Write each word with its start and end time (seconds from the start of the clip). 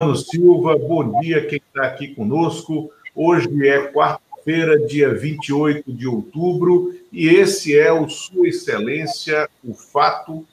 Mano 0.00 0.14
Silva, 0.14 0.78
bom 0.78 1.20
dia 1.20 1.44
quem 1.44 1.58
está 1.58 1.82
aqui 1.82 2.14
conosco. 2.14 2.88
Hoje 3.12 3.48
é 3.68 3.90
quarta-feira, 3.90 4.78
dia 4.86 5.12
28 5.12 5.92
de 5.92 6.06
outubro, 6.06 6.94
e 7.10 7.26
esse 7.26 7.76
é 7.76 7.92
o 7.92 8.08
Sua 8.08 8.46
Excelência, 8.46 9.50
o 9.64 9.74
Fato. 9.74 10.46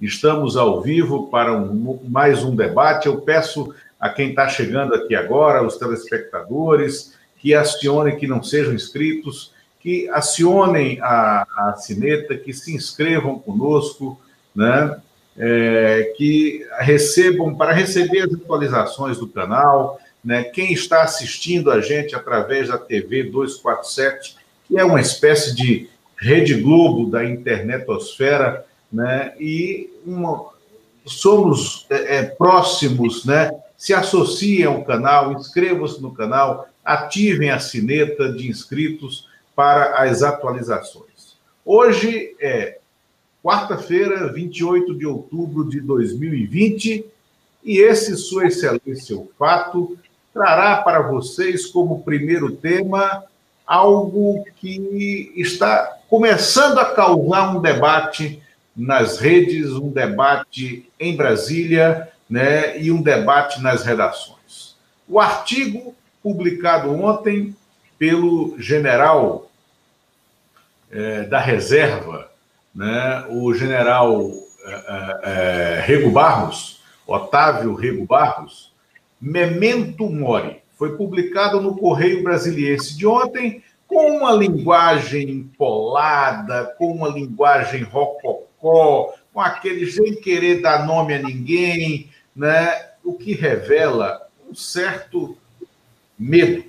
Estamos 0.00 0.56
ao 0.56 0.82
vivo 0.82 1.28
para 1.28 1.56
um, 1.56 2.00
mais 2.08 2.42
um 2.42 2.56
debate. 2.56 3.06
Eu 3.06 3.20
peço 3.20 3.72
a 4.00 4.08
quem 4.08 4.30
está 4.30 4.48
chegando 4.48 4.92
aqui 4.92 5.14
agora, 5.14 5.64
os 5.64 5.76
telespectadores, 5.76 7.16
que 7.38 7.54
acionem, 7.54 8.18
que 8.18 8.26
não 8.26 8.42
sejam 8.42 8.74
inscritos, 8.74 9.54
que 9.78 10.08
acionem 10.08 10.98
a, 11.00 11.46
a 11.56 11.76
sineta, 11.76 12.36
que 12.36 12.52
se 12.52 12.74
inscrevam 12.74 13.38
conosco, 13.38 14.20
né? 14.52 15.00
É, 15.42 16.12
que 16.18 16.66
recebam, 16.80 17.54
para 17.54 17.72
receber 17.72 18.20
as 18.20 18.34
atualizações 18.34 19.16
do 19.16 19.26
canal, 19.26 19.98
né, 20.22 20.44
quem 20.44 20.70
está 20.70 21.02
assistindo 21.02 21.70
a 21.70 21.80
gente 21.80 22.14
através 22.14 22.68
da 22.68 22.76
TV 22.76 23.22
247, 23.22 24.36
que 24.68 24.78
é 24.78 24.84
uma 24.84 25.00
espécie 25.00 25.54
de 25.54 25.88
Rede 26.18 26.60
Globo 26.60 27.10
da 27.10 27.24
internetosfera, 27.24 28.66
né, 28.92 29.32
e 29.40 29.88
uma, 30.04 30.50
somos 31.06 31.86
é, 31.88 32.18
é, 32.18 32.22
próximos, 32.24 33.24
né, 33.24 33.50
se 33.78 33.94
associem 33.94 34.64
ao 34.64 34.84
canal, 34.84 35.32
inscrevam-se 35.32 36.02
no 36.02 36.12
canal, 36.12 36.68
ativem 36.84 37.48
a 37.48 37.58
sineta 37.58 38.30
de 38.30 38.46
inscritos 38.46 39.26
para 39.56 40.02
as 40.02 40.22
atualizações. 40.22 41.38
Hoje 41.64 42.36
é 42.38 42.79
quarta-feira, 43.42 44.32
28 44.32 44.94
de 44.94 45.06
outubro 45.06 45.68
de 45.68 45.80
2020, 45.80 47.04
e 47.64 47.78
esse, 47.78 48.16
Sua 48.16 48.46
Excelência, 48.46 49.16
o 49.16 49.30
fato, 49.38 49.98
trará 50.32 50.76
para 50.82 51.02
vocês 51.02 51.66
como 51.66 52.02
primeiro 52.02 52.52
tema 52.52 53.24
algo 53.66 54.44
que 54.56 55.32
está 55.36 55.98
começando 56.08 56.78
a 56.78 56.94
causar 56.94 57.54
um 57.56 57.60
debate 57.60 58.42
nas 58.76 59.18
redes, 59.18 59.70
um 59.70 59.90
debate 59.90 60.90
em 60.98 61.16
Brasília, 61.16 62.08
né, 62.28 62.80
e 62.80 62.90
um 62.90 63.02
debate 63.02 63.60
nas 63.60 63.84
redações. 63.84 64.76
O 65.08 65.20
artigo 65.20 65.94
publicado 66.22 66.92
ontem 66.92 67.54
pelo 67.98 68.56
general 68.58 69.50
eh, 70.90 71.24
da 71.24 71.38
reserva, 71.38 72.29
né, 72.74 73.26
o 73.28 73.52
general 73.54 74.30
é, 74.64 75.20
é, 75.22 75.84
Rego 75.86 76.10
Barros, 76.10 76.82
Otávio 77.06 77.74
Rego 77.74 78.04
Barros, 78.04 78.72
Memento 79.20 80.08
Mori, 80.08 80.62
foi 80.78 80.96
publicado 80.96 81.60
no 81.60 81.76
Correio 81.76 82.22
Brasiliense 82.22 82.96
de 82.96 83.06
ontem, 83.06 83.62
com 83.86 84.18
uma 84.18 84.32
linguagem 84.32 85.28
empolada, 85.28 86.74
com 86.78 86.92
uma 86.92 87.08
linguagem 87.08 87.82
rococó, 87.82 89.14
com 89.32 89.40
aquele 89.40 89.90
sem 89.90 90.14
querer 90.14 90.62
dar 90.62 90.86
nome 90.86 91.14
a 91.14 91.18
ninguém, 91.18 92.08
né? 92.34 92.90
o 93.04 93.14
que 93.14 93.34
revela 93.34 94.28
um 94.48 94.54
certo 94.54 95.36
medo. 96.18 96.64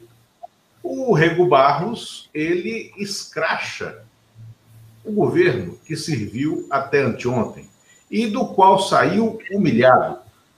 O 0.83 1.13
Rego 1.13 1.45
Barros, 1.45 2.29
ele 2.33 2.91
escracha 2.97 4.03
o 5.03 5.11
governo 5.11 5.77
que 5.85 5.95
serviu 5.95 6.67
até 6.69 7.01
anteontem 7.01 7.69
e 8.09 8.27
do 8.27 8.45
qual 8.47 8.79
saiu 8.79 9.39
humilhado. 9.51 10.17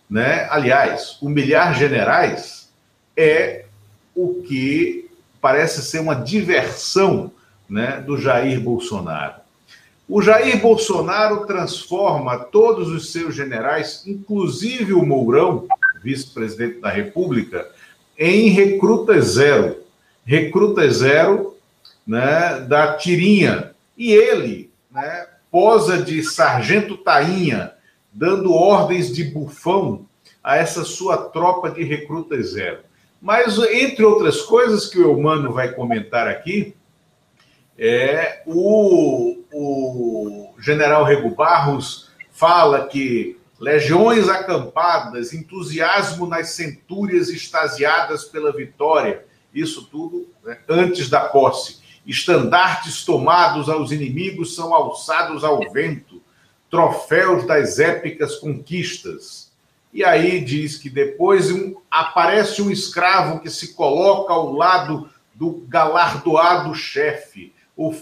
Né? 0.09 0.47
Aliás, 0.49 1.17
humilhar 1.21 1.75
generais 1.75 2.69
é 3.15 3.65
o 4.15 4.43
que 4.47 5.09
parece 5.39 5.81
ser 5.81 5.99
uma 5.99 6.15
diversão 6.15 7.31
né, 7.69 8.01
do 8.05 8.17
Jair 8.17 8.59
Bolsonaro. 8.59 9.35
O 10.07 10.21
Jair 10.21 10.61
Bolsonaro 10.61 11.45
transforma 11.45 12.37
todos 12.37 12.89
os 12.89 13.11
seus 13.11 13.35
generais, 13.35 14.03
inclusive 14.05 14.93
o 14.93 15.05
Mourão, 15.05 15.65
vice-presidente 16.03 16.79
da 16.79 16.89
República, 16.89 17.67
em 18.17 18.49
recruta 18.49 19.19
zero. 19.21 19.77
Recruta 20.25 20.89
zero 20.89 21.57
né, 22.05 22.59
da 22.67 22.95
tirinha 22.95 23.72
e 23.97 24.11
ele 24.11 24.71
né, 24.91 25.27
posa 25.51 26.01
de 26.01 26.23
sargento 26.23 26.97
tainha, 26.97 27.73
dando 28.11 28.53
ordens 28.53 29.13
de 29.13 29.23
bufão 29.23 30.07
a 30.43 30.57
essa 30.57 30.83
sua 30.83 31.17
tropa 31.17 31.69
de 31.69 31.83
recrutas 31.83 32.51
zero. 32.51 32.79
Mas, 33.21 33.57
entre 33.57 34.03
outras 34.03 34.41
coisas 34.41 34.87
que 34.87 34.99
o 34.99 35.03
Eumano 35.03 35.53
vai 35.53 35.73
comentar 35.73 36.27
aqui, 36.27 36.75
é 37.77 38.43
o, 38.45 39.37
o 39.51 40.53
general 40.59 41.03
Rego 41.05 41.29
Barros 41.29 42.11
fala 42.31 42.87
que 42.87 43.37
legiões 43.59 44.27
acampadas, 44.27 45.33
entusiasmo 45.33 46.27
nas 46.27 46.49
centúrias 46.49 47.29
extasiadas 47.29 48.25
pela 48.25 48.51
vitória, 48.51 49.25
isso 49.53 49.85
tudo 49.85 50.27
né, 50.43 50.57
antes 50.67 51.09
da 51.09 51.21
posse. 51.21 51.82
Estandartes 52.05 53.05
tomados 53.05 53.69
aos 53.69 53.91
inimigos 53.91 54.55
são 54.55 54.73
alçados 54.73 55.43
ao 55.43 55.71
vento, 55.71 56.21
troféus 56.69 57.45
das 57.45 57.79
épicas 57.79 58.35
conquistas. 58.35 59.51
E 59.93 60.03
aí 60.03 60.43
diz 60.43 60.77
que 60.77 60.89
depois 60.89 61.51
um, 61.51 61.75
aparece 61.89 62.61
um 62.61 62.71
escravo 62.71 63.39
que 63.39 63.49
se 63.49 63.73
coloca 63.73 64.33
ao 64.33 64.51
lado 64.51 65.09
do 65.33 65.63
galardoado 65.67 66.73
chefe. 66.73 67.53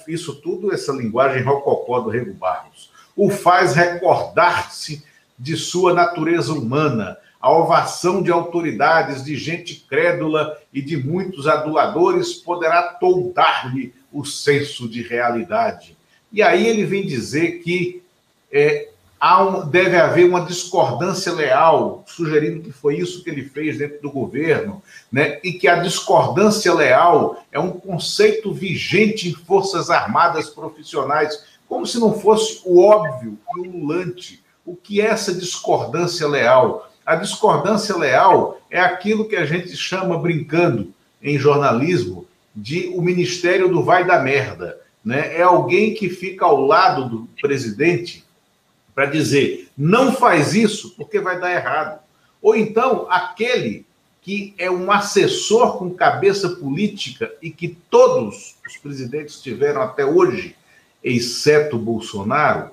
Isso 0.08 0.36
tudo, 0.36 0.74
essa 0.74 0.92
linguagem 0.92 1.44
rococó 1.44 2.00
do 2.00 2.10
Rego 2.10 2.34
Barros, 2.34 2.92
o 3.16 3.30
faz 3.30 3.76
recordar-se 3.76 5.04
de 5.38 5.58
sua 5.58 5.94
natureza 5.94 6.54
humana, 6.54 7.18
a 7.42 7.52
ovação 7.52 8.22
de 8.22 8.32
autoridades, 8.32 9.24
de 9.24 9.36
gente 9.36 9.86
crédula 9.90 10.58
e 10.72 10.82
de 10.82 10.96
muitos 10.96 11.48
aduladores 11.48 12.34
poderá 12.34 12.84
toldar-lhe 12.84 13.94
o 14.14 14.24
senso 14.24 14.88
de 14.88 15.02
realidade. 15.02 15.98
E 16.32 16.42
aí 16.42 16.68
ele 16.68 16.86
vem 16.86 17.06
dizer 17.06 17.64
que 17.64 18.04
é, 18.52 18.90
um, 19.24 19.68
deve 19.68 19.98
haver 19.98 20.28
uma 20.28 20.46
discordância 20.46 21.32
leal, 21.34 22.04
sugerindo 22.08 22.62
que 22.62 22.72
foi 22.72 22.98
isso 22.98 23.24
que 23.24 23.30
ele 23.30 23.44
fez 23.44 23.78
dentro 23.78 24.02
do 24.02 24.12
governo, 24.12 24.82
né? 25.12 25.40
e 25.44 25.54
que 25.54 25.68
a 25.68 25.78
discordância 25.78 26.74
leal 26.74 27.44
é 27.52 27.60
um 27.60 27.72
conceito 27.72 28.54
vigente 28.54 29.30
em 29.30 29.34
forças 29.34 29.90
armadas 29.90 30.50
profissionais, 30.50 31.44
como 31.68 31.88
se 31.88 32.00
não 32.00 32.20
fosse 32.20 32.62
o 32.66 32.82
óbvio 32.82 33.38
e 33.56 33.60
o 33.60 33.64
ululante. 33.64 34.44
O 34.66 34.76
que 34.76 35.02
é 35.02 35.06
essa 35.06 35.34
discordância 35.34 36.28
leal? 36.28 36.91
A 37.12 37.16
discordância 37.16 37.98
leal 37.98 38.62
é 38.70 38.80
aquilo 38.80 39.28
que 39.28 39.36
a 39.36 39.46
gente 39.46 39.76
chama, 39.76 40.18
brincando 40.18 40.94
em 41.22 41.38
jornalismo, 41.38 42.26
de 42.56 42.88
o 42.96 43.02
ministério 43.02 43.68
do 43.68 43.84
vai 43.84 44.06
da 44.06 44.22
merda. 44.22 44.80
Né? 45.04 45.36
É 45.36 45.42
alguém 45.42 45.94
que 45.94 46.08
fica 46.08 46.46
ao 46.46 46.66
lado 46.66 47.10
do 47.10 47.30
presidente 47.42 48.24
para 48.96 49.08
dizer 49.08 49.68
não 49.78 50.14
faz 50.14 50.56
isso 50.56 50.96
porque 50.96 51.20
vai 51.20 51.38
dar 51.38 51.52
errado. 51.52 52.00
Ou 52.42 52.56
então 52.56 53.08
aquele 53.10 53.86
que 54.22 54.54
é 54.58 54.72
um 54.72 54.90
assessor 54.90 55.78
com 55.78 55.94
cabeça 55.94 56.48
política 56.48 57.30
e 57.42 57.52
que 57.52 57.78
todos 57.90 58.56
os 58.66 58.78
presidentes 58.78 59.42
tiveram 59.42 59.82
até 59.82 60.06
hoje, 60.06 60.56
exceto 61.04 61.78
Bolsonaro. 61.78 62.72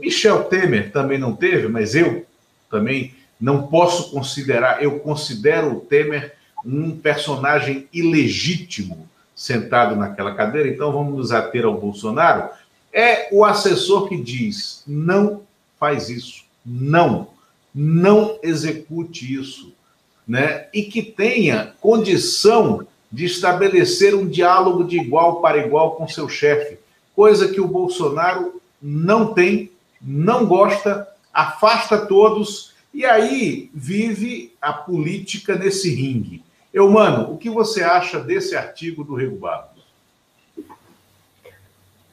Michel 0.00 0.42
Temer 0.46 0.90
também 0.90 1.16
não 1.16 1.36
teve, 1.36 1.68
mas 1.68 1.94
eu 1.94 2.26
também 2.68 3.16
não 3.40 3.66
posso 3.66 4.10
considerar, 4.10 4.82
eu 4.82 4.98
considero 5.00 5.76
o 5.76 5.80
Temer 5.80 6.34
um 6.64 6.96
personagem 6.96 7.88
ilegítimo 7.92 9.08
sentado 9.34 9.94
naquela 9.94 10.34
cadeira, 10.34 10.68
então 10.68 10.90
vamos 10.90 11.16
nos 11.16 11.32
ater 11.32 11.64
ao 11.64 11.78
Bolsonaro. 11.78 12.48
É 12.92 13.28
o 13.32 13.44
assessor 13.44 14.08
que 14.08 14.16
diz: 14.16 14.82
não 14.86 15.42
faz 15.78 16.08
isso, 16.08 16.44
não, 16.66 17.28
não 17.72 18.38
execute 18.42 19.32
isso, 19.32 19.72
né? 20.26 20.66
E 20.74 20.82
que 20.82 21.02
tenha 21.02 21.72
condição 21.80 22.86
de 23.10 23.24
estabelecer 23.24 24.14
um 24.14 24.28
diálogo 24.28 24.84
de 24.84 24.98
igual 24.98 25.40
para 25.40 25.58
igual 25.58 25.92
com 25.92 26.08
seu 26.08 26.28
chefe, 26.28 26.78
coisa 27.14 27.48
que 27.48 27.60
o 27.60 27.68
Bolsonaro 27.68 28.60
não 28.82 29.32
tem, 29.32 29.70
não 30.00 30.44
gosta, 30.46 31.08
afasta 31.32 31.96
todos 32.06 32.74
e 32.98 33.04
aí 33.04 33.70
vive 33.72 34.56
a 34.60 34.72
política 34.72 35.54
nesse 35.54 35.88
ringue. 35.94 36.44
Eu, 36.74 36.90
mano, 36.90 37.32
o 37.32 37.38
que 37.38 37.48
você 37.48 37.80
acha 37.80 38.18
desse 38.18 38.56
artigo 38.56 39.04
do 39.04 39.14
Rego 39.14 39.36
Barros? 39.36 39.86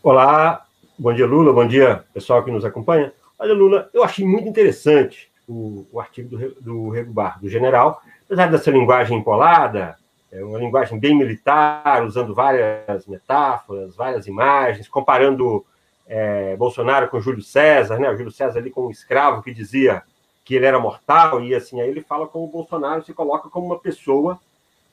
Olá, 0.03 0.63
bom 0.95 1.11
dia, 1.11 1.25
Lula, 1.25 1.51
bom 1.51 1.67
dia, 1.67 2.05
pessoal 2.13 2.43
que 2.43 2.51
nos 2.51 2.63
acompanha. 2.63 3.11
Olha, 3.39 3.51
Lula, 3.51 3.89
eu 3.95 4.03
achei 4.03 4.23
muito 4.23 4.47
interessante 4.47 5.27
o, 5.47 5.87
o 5.91 5.99
artigo 5.99 6.37
do, 6.37 6.61
do 6.61 6.89
Rego 6.89 7.11
Barro, 7.11 7.41
do 7.41 7.49
general, 7.49 7.99
apesar 8.23 8.51
dessa 8.51 8.69
linguagem 8.69 9.17
empolada, 9.17 9.97
é 10.31 10.43
uma 10.43 10.59
linguagem 10.59 10.99
bem 10.99 11.17
militar, 11.17 12.05
usando 12.05 12.35
várias 12.35 13.07
metáforas, 13.07 13.95
várias 13.95 14.27
imagens, 14.27 14.87
comparando 14.87 15.65
é, 16.05 16.55
Bolsonaro 16.55 17.09
com 17.09 17.19
Júlio 17.19 17.41
César, 17.41 17.97
né? 17.97 18.07
O 18.07 18.15
Júlio 18.15 18.31
César 18.31 18.59
ali 18.59 18.69
com 18.69 18.85
um 18.85 18.91
escravo 18.91 19.41
que 19.41 19.51
dizia 19.51 20.03
que 20.45 20.55
ele 20.55 20.67
era 20.67 20.79
mortal, 20.79 21.43
e 21.43 21.55
assim, 21.55 21.81
aí 21.81 21.89
ele 21.89 22.01
fala 22.01 22.27
como 22.27 22.45
o 22.45 22.49
Bolsonaro 22.49 23.03
se 23.03 23.13
coloca 23.13 23.49
como 23.49 23.65
uma 23.65 23.79
pessoa 23.79 24.39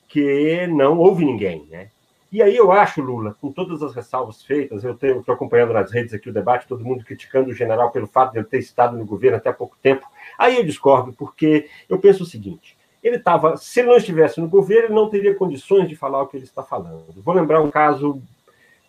que 0.08 0.66
não 0.66 0.98
ouve 0.98 1.24
ninguém, 1.24 1.66
né? 1.70 1.90
E 2.32 2.42
aí 2.42 2.56
eu 2.56 2.72
acho, 2.72 3.02
Lula, 3.02 3.36
com 3.38 3.52
todas 3.52 3.82
as 3.82 3.94
ressalvas 3.94 4.42
feitas, 4.42 4.82
eu 4.82 4.92
estou 4.92 5.34
acompanhando 5.34 5.74
nas 5.74 5.92
redes 5.92 6.14
aqui 6.14 6.30
o 6.30 6.32
debate, 6.32 6.66
todo 6.66 6.82
mundo 6.82 7.04
criticando 7.04 7.50
o 7.50 7.54
general 7.54 7.90
pelo 7.90 8.06
fato 8.06 8.32
de 8.32 8.38
ele 8.38 8.46
ter 8.46 8.58
estado 8.58 8.96
no 8.96 9.04
governo 9.04 9.36
até 9.36 9.50
há 9.50 9.52
pouco 9.52 9.76
tempo. 9.82 10.06
Aí 10.38 10.56
eu 10.56 10.64
discordo, 10.64 11.12
porque 11.12 11.68
eu 11.86 11.98
penso 11.98 12.22
o 12.22 12.26
seguinte: 12.26 12.74
ele 13.02 13.16
estava, 13.16 13.58
se 13.58 13.82
não 13.82 13.96
estivesse 13.96 14.40
no 14.40 14.48
governo, 14.48 14.86
ele 14.86 14.94
não 14.94 15.10
teria 15.10 15.34
condições 15.34 15.86
de 15.86 15.94
falar 15.94 16.22
o 16.22 16.26
que 16.26 16.38
ele 16.38 16.44
está 16.44 16.62
falando. 16.62 17.04
Vou 17.22 17.34
lembrar 17.34 17.60
um 17.60 17.70
caso 17.70 18.22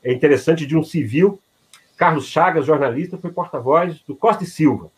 interessante 0.05 0.65
de 0.65 0.77
um 0.77 0.83
civil, 0.83 1.37
Carlos 1.97 2.25
Chagas, 2.27 2.65
jornalista, 2.65 3.17
foi 3.17 3.31
porta-voz 3.31 3.99
do 4.07 4.15
Costa 4.15 4.45
e 4.45 4.47
Silva. 4.47 4.89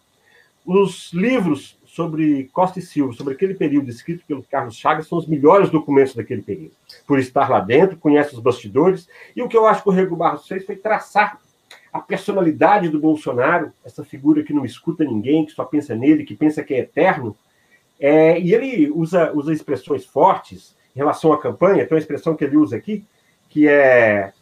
Os 0.65 1.13
livros 1.13 1.77
sobre 1.85 2.49
Costa 2.51 2.79
e 2.79 2.81
Silva, 2.81 3.13
sobre 3.13 3.35
aquele 3.35 3.53
período 3.53 3.89
escrito 3.89 4.25
pelo 4.27 4.43
Carlos 4.43 4.75
Chagas, 4.75 5.07
são 5.07 5.17
os 5.17 5.27
melhores 5.27 5.69
documentos 5.69 6.15
daquele 6.15 6.41
período. 6.41 6.73
Por 7.07 7.19
estar 7.19 7.49
lá 7.49 7.59
dentro, 7.61 7.97
conhece 7.97 8.33
os 8.33 8.41
bastidores. 8.41 9.07
E 9.35 9.41
o 9.41 9.47
que 9.47 9.55
eu 9.55 9.65
acho 9.65 9.83
que 9.83 9.89
o 9.89 9.91
Rego 9.91 10.15
Barros 10.15 10.47
fez 10.47 10.65
foi 10.65 10.75
traçar 10.75 11.39
a 11.93 12.01
personalidade 12.01 12.89
do 12.89 12.99
Bolsonaro, 12.99 13.71
essa 13.85 14.03
figura 14.03 14.43
que 14.43 14.51
não 14.51 14.65
escuta 14.65 15.05
ninguém, 15.05 15.45
que 15.45 15.53
só 15.53 15.63
pensa 15.63 15.95
nele, 15.95 16.25
que 16.25 16.35
pensa 16.35 16.61
que 16.61 16.73
é 16.73 16.79
eterno. 16.79 17.33
É, 17.97 18.37
e 18.37 18.53
ele 18.53 18.91
usa, 18.91 19.31
usa 19.33 19.53
expressões 19.53 20.03
fortes 20.05 20.75
em 20.93 20.99
relação 20.99 21.31
à 21.31 21.39
campanha. 21.39 21.85
Tem 21.85 21.95
uma 21.95 22.01
expressão 22.01 22.35
que 22.35 22.43
ele 22.43 22.57
usa 22.57 22.75
aqui, 22.75 23.05
que 23.47 23.69
é, 23.69 24.33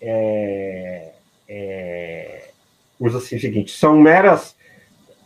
é, 0.00 1.12
é 1.48 2.50
usa 2.98 3.18
assim 3.18 3.36
o 3.36 3.40
seguinte: 3.40 3.70
são 3.70 3.96
meras 4.00 4.56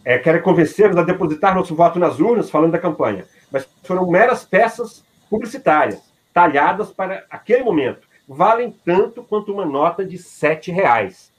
é, 0.09 0.17
querem 0.17 0.41
convencer-nos 0.41 0.97
a 0.97 1.03
depositar 1.03 1.55
nosso 1.55 1.75
voto 1.75 1.99
nas 1.99 2.19
urnas, 2.19 2.49
falando 2.49 2.73
da 2.73 2.79
campanha. 2.79 3.27
Mas 3.53 3.69
foram 3.83 4.11
meras 4.11 4.43
peças 4.43 5.05
publicitárias, 5.29 6.01
talhadas 6.33 6.91
para 6.91 7.27
aquele 7.29 7.63
momento. 7.63 8.09
Valem 8.27 8.75
tanto 8.87 9.23
quanto 9.23 9.53
uma 9.53 9.67
nota 9.67 10.03
de 10.03 10.17
sete 10.17 10.71
reais. 10.71 11.31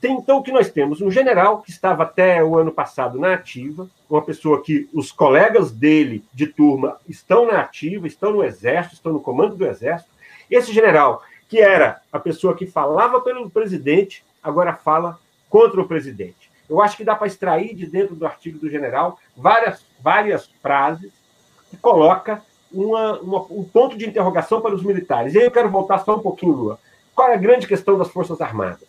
Tem, 0.00 0.14
então, 0.14 0.38
o 0.38 0.42
que 0.42 0.50
nós 0.50 0.70
temos? 0.70 1.02
Um 1.02 1.10
general 1.10 1.60
que 1.60 1.70
estava 1.70 2.04
até 2.04 2.42
o 2.42 2.56
ano 2.56 2.72
passado 2.72 3.20
na 3.20 3.34
ativa, 3.34 3.90
uma 4.08 4.22
pessoa 4.22 4.62
que 4.62 4.88
os 4.94 5.12
colegas 5.12 5.70
dele 5.70 6.24
de 6.32 6.46
turma 6.46 6.96
estão 7.06 7.46
na 7.46 7.60
ativa, 7.60 8.06
estão 8.06 8.32
no 8.32 8.42
exército, 8.42 8.94
estão 8.94 9.12
no 9.12 9.20
comando 9.20 9.54
do 9.54 9.66
exército. 9.66 10.08
Esse 10.50 10.72
general, 10.72 11.22
que 11.46 11.60
era 11.60 12.00
a 12.10 12.18
pessoa 12.18 12.56
que 12.56 12.66
falava 12.66 13.20
pelo 13.20 13.50
presidente, 13.50 14.24
agora 14.42 14.72
fala 14.72 15.18
contra 15.50 15.78
o 15.78 15.86
presidente. 15.86 16.53
Eu 16.68 16.80
acho 16.80 16.96
que 16.96 17.04
dá 17.04 17.14
para 17.14 17.26
extrair 17.26 17.74
de 17.74 17.86
dentro 17.86 18.14
do 18.14 18.26
artigo 18.26 18.58
do 18.58 18.70
general 18.70 19.18
várias, 19.36 19.84
várias 20.00 20.46
frases 20.62 21.12
que 21.70 21.76
coloca 21.76 22.42
uma, 22.72 23.20
uma, 23.20 23.42
um 23.50 23.64
ponto 23.64 23.96
de 23.96 24.06
interrogação 24.06 24.60
para 24.60 24.74
os 24.74 24.82
militares. 24.82 25.34
E 25.34 25.38
aí 25.38 25.44
eu 25.44 25.50
quero 25.50 25.70
voltar 25.70 25.98
só 25.98 26.16
um 26.16 26.20
pouquinho, 26.20 26.52
Lua. 26.52 26.78
Qual 27.14 27.28
é 27.28 27.34
a 27.34 27.38
grande 27.38 27.66
questão 27.66 27.96
das 27.96 28.08
Forças 28.08 28.40
Armadas? 28.40 28.88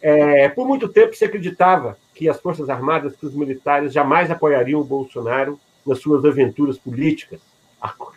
É, 0.00 0.48
por 0.48 0.66
muito 0.66 0.88
tempo 0.88 1.14
se 1.14 1.24
acreditava 1.24 1.98
que 2.14 2.28
as 2.28 2.40
Forças 2.40 2.70
Armadas, 2.70 3.16
que 3.16 3.26
os 3.26 3.34
militares 3.34 3.92
jamais 3.92 4.30
apoiariam 4.30 4.80
o 4.80 4.84
Bolsonaro 4.84 5.58
nas 5.84 5.98
suas 5.98 6.24
aventuras 6.24 6.78
políticas, 6.78 7.40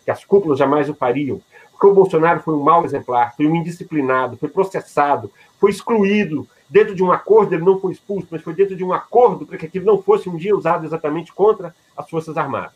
que 0.03 0.11
as 0.11 0.23
cúpulas 0.23 0.59
jamais 0.59 0.89
o 0.89 0.93
fariam, 0.93 1.41
porque 1.71 1.87
o 1.87 1.93
Bolsonaro 1.93 2.41
foi 2.41 2.53
um 2.53 2.63
mau 2.63 2.85
exemplar, 2.85 3.35
foi 3.35 3.47
um 3.47 3.55
indisciplinado, 3.55 4.37
foi 4.37 4.49
processado, 4.49 5.31
foi 5.59 5.71
excluído 5.71 6.47
dentro 6.71 6.95
de 6.95 7.03
um 7.03 7.11
acordo, 7.11 7.53
ele 7.53 7.65
não 7.65 7.79
foi 7.81 7.91
expulso, 7.91 8.29
mas 8.31 8.41
foi 8.41 8.53
dentro 8.53 8.77
de 8.77 8.83
um 8.83 8.93
acordo 8.93 9.45
para 9.45 9.57
que 9.57 9.65
aquilo 9.65 9.85
não 9.85 10.01
fosse 10.01 10.29
um 10.29 10.37
dia 10.37 10.55
usado 10.55 10.85
exatamente 10.85 11.33
contra 11.33 11.75
as 11.95 12.09
Forças 12.09 12.37
Armadas. 12.37 12.71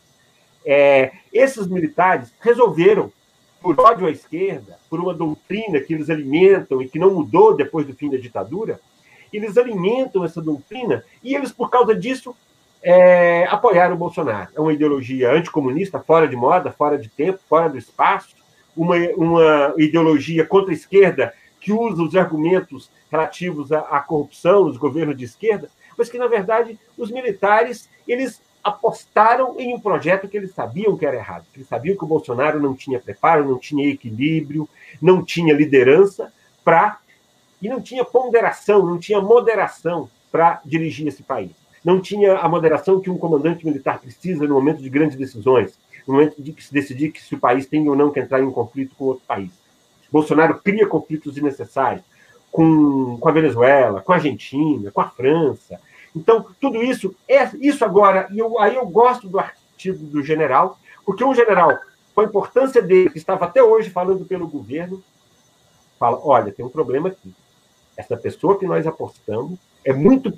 É, 0.64 1.12
esses 1.32 1.66
militares 1.66 2.30
resolveram, 2.38 3.10
por 3.62 3.80
ódio 3.80 4.06
à 4.06 4.10
esquerda, 4.10 4.78
por 4.90 5.00
uma 5.00 5.14
doutrina 5.14 5.80
que 5.80 5.94
eles 5.94 6.10
alimentam 6.10 6.82
e 6.82 6.88
que 6.88 6.98
não 6.98 7.14
mudou 7.14 7.56
depois 7.56 7.86
do 7.86 7.94
fim 7.94 8.10
da 8.10 8.18
ditadura, 8.18 8.78
eles 9.32 9.56
alimentam 9.56 10.24
essa 10.24 10.42
doutrina 10.42 11.02
e 11.22 11.34
eles, 11.34 11.50
por 11.50 11.70
causa 11.70 11.94
disso, 11.94 12.36
é, 12.82 13.46
apoiaram 13.46 13.94
o 13.94 13.98
Bolsonaro. 13.98 14.50
É 14.54 14.60
uma 14.60 14.74
ideologia 14.74 15.32
anticomunista, 15.32 15.98
fora 16.00 16.28
de 16.28 16.36
moda, 16.36 16.70
fora 16.70 16.98
de 16.98 17.08
tempo, 17.08 17.40
fora 17.48 17.70
do 17.70 17.78
espaço, 17.78 18.36
uma, 18.76 18.96
uma 19.16 19.74
ideologia 19.78 20.44
contra 20.44 20.70
a 20.70 20.74
esquerda 20.74 21.32
que 21.66 21.72
usa 21.72 22.00
os 22.00 22.14
argumentos 22.14 22.88
relativos 23.10 23.72
à, 23.72 23.80
à 23.80 23.98
corrupção 23.98 24.66
nos 24.66 24.76
governos 24.76 25.16
de 25.16 25.24
esquerda, 25.24 25.68
mas 25.98 26.08
que, 26.08 26.16
na 26.16 26.28
verdade, 26.28 26.78
os 26.96 27.10
militares 27.10 27.88
eles 28.06 28.40
apostaram 28.62 29.58
em 29.58 29.74
um 29.74 29.80
projeto 29.80 30.28
que 30.28 30.36
eles 30.36 30.54
sabiam 30.54 30.96
que 30.96 31.04
era 31.04 31.16
errado. 31.16 31.44
Eles 31.56 31.66
sabiam 31.66 31.96
que 31.96 32.04
o 32.04 32.06
Bolsonaro 32.06 32.60
não 32.60 32.72
tinha 32.72 33.00
preparo, 33.00 33.48
não 33.48 33.58
tinha 33.58 33.88
equilíbrio, 33.88 34.68
não 35.02 35.24
tinha 35.24 35.52
liderança 35.52 36.32
para. 36.64 37.00
e 37.60 37.68
não 37.68 37.80
tinha 37.80 38.04
ponderação, 38.04 38.86
não 38.86 38.96
tinha 38.96 39.20
moderação 39.20 40.08
para 40.30 40.60
dirigir 40.64 41.08
esse 41.08 41.24
país. 41.24 41.50
Não 41.84 42.00
tinha 42.00 42.38
a 42.38 42.48
moderação 42.48 43.00
que 43.00 43.10
um 43.10 43.18
comandante 43.18 43.66
militar 43.66 43.98
precisa 43.98 44.46
no 44.46 44.54
momento 44.54 44.80
de 44.80 44.88
grandes 44.88 45.16
decisões, 45.16 45.76
no 46.06 46.14
momento 46.14 46.40
de 46.40 46.54
se 46.62 46.72
decidir 46.72 47.10
que 47.10 47.20
se 47.20 47.34
o 47.34 47.40
país 47.40 47.66
tem 47.66 47.88
ou 47.88 47.96
não 47.96 48.12
que 48.12 48.20
entrar 48.20 48.38
em 48.38 48.44
um 48.44 48.52
conflito 48.52 48.94
com 48.94 49.06
outro 49.06 49.24
país. 49.26 49.65
Bolsonaro 50.10 50.60
cria 50.62 50.86
conflitos 50.86 51.34
desnecessários 51.34 52.04
com, 52.50 53.18
com 53.18 53.28
a 53.28 53.32
Venezuela, 53.32 54.00
com 54.00 54.12
a 54.12 54.16
Argentina, 54.16 54.90
com 54.90 55.00
a 55.00 55.08
França. 55.08 55.80
Então, 56.14 56.46
tudo 56.60 56.82
isso, 56.82 57.14
é 57.28 57.50
isso 57.60 57.84
agora, 57.84 58.28
e 58.30 58.38
eu, 58.38 58.58
aí 58.58 58.74
eu 58.74 58.86
gosto 58.86 59.28
do 59.28 59.38
artigo 59.38 60.02
do 60.04 60.22
general, 60.22 60.78
porque 61.04 61.22
um 61.22 61.34
general, 61.34 61.78
com 62.14 62.22
a 62.22 62.24
importância 62.24 62.80
dele, 62.80 63.10
que 63.10 63.18
estava 63.18 63.44
até 63.44 63.62
hoje 63.62 63.90
falando 63.90 64.24
pelo 64.24 64.48
governo, 64.48 65.02
fala: 65.98 66.18
olha, 66.24 66.52
tem 66.52 66.64
um 66.64 66.70
problema 66.70 67.08
aqui. 67.08 67.34
Essa 67.96 68.16
pessoa 68.16 68.58
que 68.58 68.66
nós 68.66 68.86
apostamos 68.86 69.58
é 69.84 69.92
muito, 69.92 70.32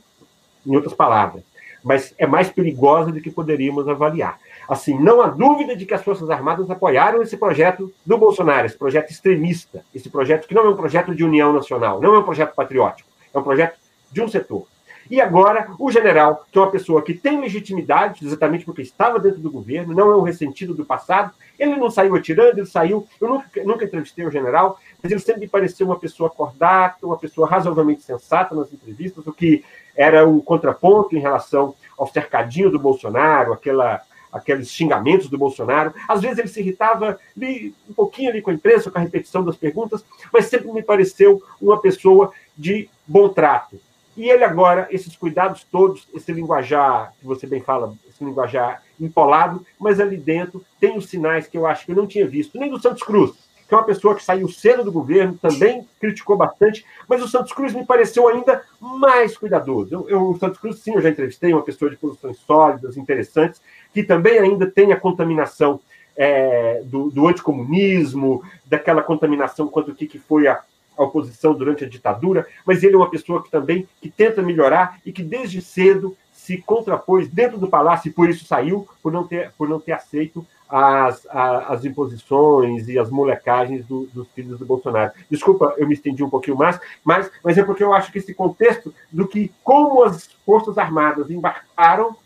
em 0.67 0.75
outras 0.75 0.95
palavras, 0.95 1.43
mas 1.89 2.15
é 2.19 2.27
mais 2.27 2.51
perigosa 2.51 3.11
do 3.11 3.19
que 3.19 3.31
poderíamos 3.31 3.89
avaliar. 3.89 4.39
Assim, 4.69 4.99
não 5.03 5.23
há 5.23 5.29
dúvida 5.29 5.75
de 5.75 5.87
que 5.87 5.95
as 5.95 6.03
Forças 6.03 6.29
Armadas 6.29 6.71
apoiaram 6.71 7.23
esse 7.23 7.35
projeto 7.35 7.91
do 8.05 8.19
Bolsonaro, 8.19 8.67
esse 8.67 8.77
projeto 8.77 9.11
extremista, 9.11 9.83
esse 9.95 10.11
projeto 10.11 10.47
que 10.47 10.55
não 10.55 10.67
é 10.67 10.69
um 10.69 10.77
projeto 10.77 11.15
de 11.15 11.25
união 11.25 11.51
nacional, 11.51 11.99
não 11.99 12.15
é 12.15 12.19
um 12.19 12.23
projeto 12.23 12.55
patriótico, 12.55 13.09
é 13.33 13.39
um 13.39 13.43
projeto 13.43 13.79
de 14.13 14.21
um 14.21 14.29
setor. 14.29 14.67
E 15.11 15.21
agora, 15.21 15.71
o 15.79 15.91
general, 15.91 16.47
que 16.51 16.59
é 16.59 16.63
uma 16.63 16.71
pessoa 16.71 17.03
que 17.03 17.15
tem 17.15 17.41
legitimidade, 17.41 18.25
exatamente 18.25 18.65
porque 18.65 18.83
estava 18.83 19.19
dentro 19.19 19.41
do 19.41 19.51
governo, 19.51 19.95
não 19.95 20.11
é 20.11 20.17
um 20.17 20.23
ressentido 20.23 20.75
do 20.75 20.85
passado, 20.85 21.33
ele 21.59 21.77
não 21.77 21.91
saiu 21.91 22.15
atirando, 22.15 22.59
ele 22.59 22.67
saiu. 22.67 23.07
Eu 23.21 23.29
nunca, 23.29 23.65
nunca 23.65 23.85
entrevistei 23.85 24.27
o 24.27 24.31
general, 24.31 24.79
mas 25.03 25.11
ele 25.11 25.21
sempre 25.21 25.43
me 25.43 25.49
pareceu 25.49 25.87
uma 25.87 25.99
pessoa 25.99 26.29
acordada, 26.29 26.97
uma 27.03 27.17
pessoa 27.17 27.49
razoavelmente 27.49 28.03
sensata 28.03 28.55
nas 28.55 28.73
entrevistas, 28.73 29.27
o 29.27 29.33
que 29.33 29.65
era 29.97 30.27
um 30.29 30.41
contraponto 30.41 31.17
em 31.17 31.21
relação 31.21 31.75
ao 31.99 32.07
cercadinho 32.07 32.71
do 32.71 32.79
Bolsonaro, 32.79 33.53
aquela 33.53 34.03
aqueles 34.31 34.71
xingamentos 34.71 35.29
do 35.29 35.39
Bolsonaro. 35.39 35.95
Às 36.07 36.21
vezes 36.21 36.39
ele 36.39 36.49
se 36.49 36.61
irritava 36.61 37.19
ali, 37.37 37.75
um 37.89 37.95
pouquinho 37.95 38.31
ali 38.31 38.43
com 38.43 38.51
a 38.51 38.55
imprensa, 38.55 38.91
com 38.91 38.99
a 38.99 39.01
repetição 39.01 39.43
das 39.43 39.57
perguntas, 39.57 40.05
mas 40.33 40.47
sempre 40.47 40.71
me 40.71 40.83
pareceu 40.83 41.43
uma 41.61 41.81
pessoa 41.81 42.31
de 42.57 42.89
bom 43.07 43.31
trato. 43.31 43.81
E 44.19 44.29
ele 44.29 44.43
agora, 44.43 44.89
esses 44.91 45.17
cuidados 45.17 45.63
todos, 45.63 46.09
esse 46.13 46.33
linguajar 46.33 47.15
que 47.21 47.25
você 47.25 47.47
bem 47.47 47.61
fala, 47.61 47.95
esse 48.09 48.25
linguajar 48.25 48.83
empolado, 49.01 49.65
mas 49.79 50.01
ali 50.01 50.17
dentro 50.17 50.61
tem 50.81 50.99
os 50.99 51.09
sinais 51.09 51.47
que 51.47 51.57
eu 51.57 51.65
acho 51.65 51.87
que 51.87 51.93
eu 51.93 51.97
não 51.97 52.05
tinha 52.05 52.27
visto, 52.27 52.59
nem 52.59 52.69
do 52.69 52.81
Santos 52.81 53.05
Cruz, 53.05 53.31
que 53.69 53.73
é 53.73 53.77
uma 53.77 53.85
pessoa 53.85 54.17
que 54.17 54.25
saiu 54.25 54.49
cedo 54.49 54.83
do 54.83 54.91
governo, 54.91 55.39
também 55.41 55.87
criticou 56.01 56.37
bastante, 56.37 56.85
mas 57.09 57.23
o 57.23 57.29
Santos 57.29 57.53
Cruz 57.53 57.73
me 57.73 57.87
pareceu 57.87 58.27
ainda 58.27 58.61
mais 58.81 59.39
cuidadoso. 59.39 59.95
Eu, 59.95 60.11
eu, 60.11 60.31
o 60.31 60.37
Santos 60.37 60.59
Cruz, 60.59 60.81
sim, 60.81 60.97
eu 60.97 61.01
já 61.01 61.11
entrevistei 61.11 61.53
uma 61.53 61.63
pessoa 61.63 61.89
de 61.89 61.97
posições 61.97 62.39
sólidas, 62.39 62.97
interessantes, 62.97 63.63
que 63.95 64.03
também 64.03 64.37
ainda 64.41 64.69
tem 64.69 64.93
a 64.93 64.99
contaminação 64.99 65.79
é, 66.17 66.83
do, 66.83 67.09
do, 67.09 67.29
anticomunismo, 67.29 68.43
daquela 68.67 69.01
contaminação 69.01 69.69
quanto 69.69 69.93
o 69.93 69.95
que, 69.95 70.09
que 70.09 70.19
foi 70.19 70.49
a, 70.49 70.61
a, 70.99 71.03
oposição 71.03 71.55
durante 71.55 71.85
a 71.85 71.89
ditadura, 71.89 72.47
mas 72.67 72.83
ele 72.83 72.95
é 72.95 72.99
uma 72.99 73.11
pessoa 73.11 73.43
que 73.43 73.51
também 73.51 73.89
que 74.01 74.11
tenta 74.11 74.43
melhorar 74.43 74.99
e 75.05 75.13
que 75.13 75.23
desde 75.23 75.61
cedo 75.61 76.17
se 76.33 76.59
contrapôs 76.59 77.29
dentro 77.29 77.59
do 77.59 77.69
palácio 77.69 78.09
e 78.09 78.13
por 78.13 78.29
isso 78.29 78.45
saiu, 78.45 78.89
por 79.03 79.13
não 79.13 79.27
ter, 79.27 79.53
por 79.57 79.69
não 79.69 79.79
ter 79.79 79.93
aceito 79.93 80.47
as, 80.69 81.27
as 81.31 81.85
imposições 81.85 82.89
e 82.89 82.99
as 82.99 83.11
molecagens 83.11 83.87
do, 83.87 84.07
dos 84.13 84.29
filhos 84.29 84.59
do 84.59 84.67
Bolsonaro. 84.67 85.13
Desculpa, 85.31 85.75
eu 85.79 85.87
me 85.87 85.95
estendi 85.95 86.23
um 86.23 86.31
pouquinho 86.31 86.57
mais, 86.57 86.79
mas, 87.05 87.31
mas 87.43 87.57
é 87.57 87.65
porque 87.65 87.83
eu 87.83 87.93
acho 87.93 88.13
que 88.13 88.19
esse 88.19 88.35
contexto 88.35 88.95
do 89.11 89.27
que 89.27 89.53
como 89.65 90.03
as 90.03 90.31
Forças 90.45 90.77
Armadas 90.79 91.31
embarcaram 91.31 92.17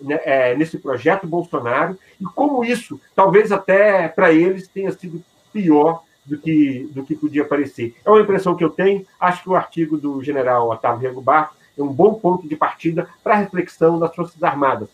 né, 0.00 0.20
é, 0.24 0.54
nesse 0.54 0.78
projeto 0.78 1.26
Bolsonaro 1.26 1.98
e 2.20 2.24
como 2.24 2.64
isso, 2.64 3.00
talvez 3.14 3.50
até 3.50 4.08
para 4.08 4.32
eles, 4.32 4.68
tenha 4.68 4.92
sido 4.92 5.22
pior 5.52 6.02
do 6.28 6.38
que, 6.38 6.88
do 6.92 7.02
que 7.02 7.16
podia 7.16 7.44
parecer. 7.44 7.96
É 8.04 8.10
uma 8.10 8.20
impressão 8.20 8.54
que 8.54 8.62
eu 8.62 8.70
tenho. 8.70 9.04
Acho 9.18 9.42
que 9.42 9.48
o 9.48 9.56
artigo 9.56 9.96
do 9.96 10.22
general 10.22 10.70
Otávio 10.70 11.08
Rego 11.08 11.20
Barros 11.20 11.56
é 11.76 11.82
um 11.82 11.88
bom 11.88 12.14
ponto 12.14 12.46
de 12.46 12.54
partida 12.54 13.08
para 13.24 13.34
a 13.34 13.38
reflexão 13.38 13.98
das 13.98 14.14
Forças 14.14 14.42
Armadas. 14.42 14.88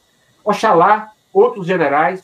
Oxalá 0.45 1.11
outros 1.33 1.67
generais 1.67 2.23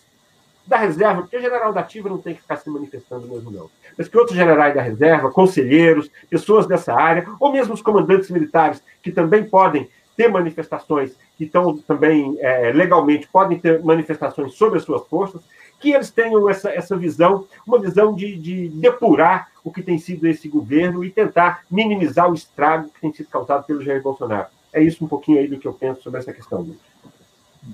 da 0.67 0.77
reserva, 0.77 1.23
porque 1.23 1.37
o 1.37 1.41
general 1.43 1.73
da 1.73 1.81
ativa 1.81 2.09
não 2.09 2.19
tem 2.19 2.35
que 2.35 2.43
ficar 2.43 2.57
se 2.57 2.71
manifestando 2.71 3.27
mesmo, 3.27 3.51
não. 3.51 3.69
Mas 3.99 4.07
que 4.07 4.17
outros 4.17 4.37
generais 4.37 4.73
da 4.73 4.81
reserva, 4.81 5.31
conselheiros, 5.31 6.09
pessoas 6.29 6.67
dessa 6.67 6.95
área, 6.95 7.27
ou 7.41 7.51
mesmo 7.51 7.75
os 7.75 7.83
comandantes 7.83 8.31
militares, 8.31 8.81
que 9.03 9.11
também 9.11 9.43
podem 9.43 9.89
ter 10.17 10.29
manifestações, 10.29 11.17
que 11.37 11.45
estão 11.45 11.77
também 11.79 12.37
é, 12.41 12.71
legalmente, 12.73 13.27
podem 13.27 13.59
ter 13.59 13.83
manifestações 13.83 14.53
sobre 14.55 14.79
as 14.79 14.85
suas 14.85 15.05
forças, 15.09 15.43
que 15.81 15.93
eles 15.93 16.11
tenham 16.11 16.49
essa, 16.49 16.71
essa 16.71 16.97
visão, 16.97 17.47
uma 17.67 17.81
visão 17.81 18.15
de, 18.15 18.37
de 18.37 18.69
depurar 18.69 19.49
o 19.65 19.73
que 19.73 19.83
tem 19.83 19.99
sido 19.99 20.27
esse 20.27 20.49
governo 20.49 21.03
e 21.03 21.11
tentar 21.11 21.65
minimizar 21.71 22.31
o 22.31 22.35
estrago 22.35 22.91
que 22.91 23.01
tem 23.01 23.13
sido 23.13 23.29
causado 23.29 23.65
pelo 23.65 23.83
Jair 23.83 24.03
Bolsonaro. 24.03 24.49
É 24.73 24.83
isso 24.83 25.05
um 25.05 25.09
pouquinho 25.09 25.39
aí 25.39 25.49
do 25.49 25.59
que 25.59 25.67
eu 25.67 25.73
penso 25.73 26.03
sobre 26.03 26.21
essa 26.21 26.33
questão. 26.33 26.69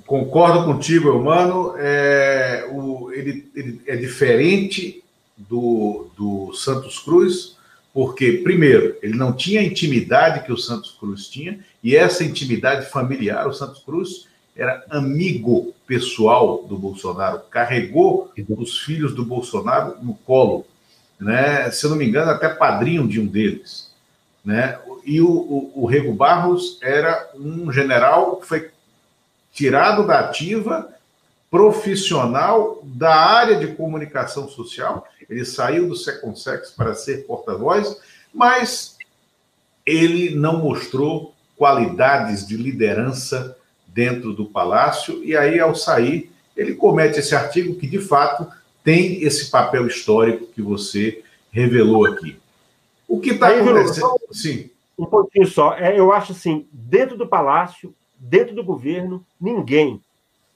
Concordo 0.07 0.65
contigo, 0.65 1.11
Humano. 1.11 1.75
É, 1.77 2.69
o, 2.73 3.11
ele, 3.13 3.51
ele, 3.55 3.81
é 3.87 3.97
diferente 3.97 5.03
do, 5.37 6.09
do 6.17 6.53
Santos 6.55 6.99
Cruz, 6.99 7.57
porque, 7.93 8.41
primeiro, 8.45 8.97
ele 9.03 9.17
não 9.17 9.33
tinha 9.33 9.61
a 9.61 9.65
intimidade 9.65 10.45
que 10.45 10.53
o 10.53 10.57
Santos 10.57 10.97
Cruz 10.99 11.29
tinha, 11.29 11.61
e 11.83 11.95
essa 11.95 12.25
intimidade 12.25 12.91
familiar, 12.91 13.47
o 13.47 13.53
Santos 13.53 13.83
Cruz 13.83 14.27
era 14.57 14.85
amigo 14.91 15.75
pessoal 15.87 16.65
do 16.65 16.79
Bolsonaro, 16.79 17.41
carregou 17.51 18.33
os 18.49 18.81
filhos 18.81 19.15
do 19.15 19.25
Bolsonaro 19.25 19.97
no 20.03 20.15
colo, 20.15 20.67
né? 21.21 21.71
se 21.71 21.85
eu 21.85 21.91
não 21.91 21.97
me 21.97 22.07
engano, 22.07 22.31
até 22.31 22.49
padrinho 22.49 23.07
de 23.07 23.21
um 23.21 23.27
deles. 23.27 23.93
Né? 24.45 24.79
E 25.05 25.21
o, 25.21 25.29
o, 25.29 25.73
o 25.83 25.87
Rego 25.87 26.13
Barros 26.13 26.79
era 26.83 27.31
um 27.35 27.71
general 27.71 28.37
que 28.37 28.47
foi 28.47 28.71
tirado 29.53 30.07
da 30.07 30.21
ativa, 30.21 30.89
profissional 31.51 32.81
da 32.83 33.15
área 33.15 33.57
de 33.57 33.69
comunicação 33.69 34.49
social. 34.49 35.07
Ele 35.29 35.45
saiu 35.45 35.89
do 35.89 35.97
Seconsex 35.97 36.71
para 36.71 36.95
ser 36.95 37.27
porta-voz, 37.27 37.97
mas 38.35 38.97
ele 39.85 40.35
não 40.35 40.59
mostrou 40.59 41.35
qualidades 41.57 42.47
de 42.47 42.57
liderança 42.57 43.57
dentro 43.97 44.35
do 44.35 44.45
palácio, 44.45 45.25
e 45.25 45.35
aí, 45.35 45.59
ao 45.59 45.75
sair, 45.75 46.31
ele 46.55 46.75
comete 46.75 47.19
esse 47.19 47.35
artigo 47.35 47.77
que, 47.77 47.87
de 47.87 47.99
fato, 47.99 48.47
tem 48.85 49.23
esse 49.23 49.51
papel 49.51 49.87
histórico 49.87 50.49
que 50.49 50.61
você 50.61 51.25
revelou 51.51 52.05
aqui. 52.05 52.39
O 53.09 53.19
que 53.19 53.31
está 53.31 53.49
acontecendo? 53.49 54.21
Sim. 54.31 54.69
Um 54.99 55.07
pouquinho 55.07 55.47
só. 55.47 55.73
É, 55.73 55.99
eu 55.99 56.13
acho 56.13 56.33
assim, 56.33 56.69
dentro 56.71 57.17
do 57.17 57.27
palácio, 57.27 57.95
dentro 58.19 58.55
do 58.55 58.63
governo, 58.63 59.25
ninguém, 59.41 59.99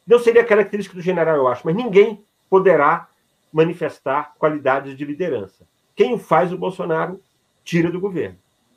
não 0.07 0.19
seria 0.19 0.45
característica 0.45 0.95
do 0.95 1.03
general, 1.03 1.35
eu 1.35 1.49
acho, 1.49 1.63
mas 1.65 1.75
ninguém 1.75 2.23
poderá 2.51 3.09
manifestar 3.51 4.35
qualidades 4.39 4.95
de 4.95 5.05
liderança. 5.07 5.65
Quem 5.97 6.13
o 6.13 6.19
faz, 6.19 6.53
o 6.53 6.59
Bolsonaro 6.59 7.19
tira 7.65 7.91
do 7.91 8.01
governo. 8.01 8.37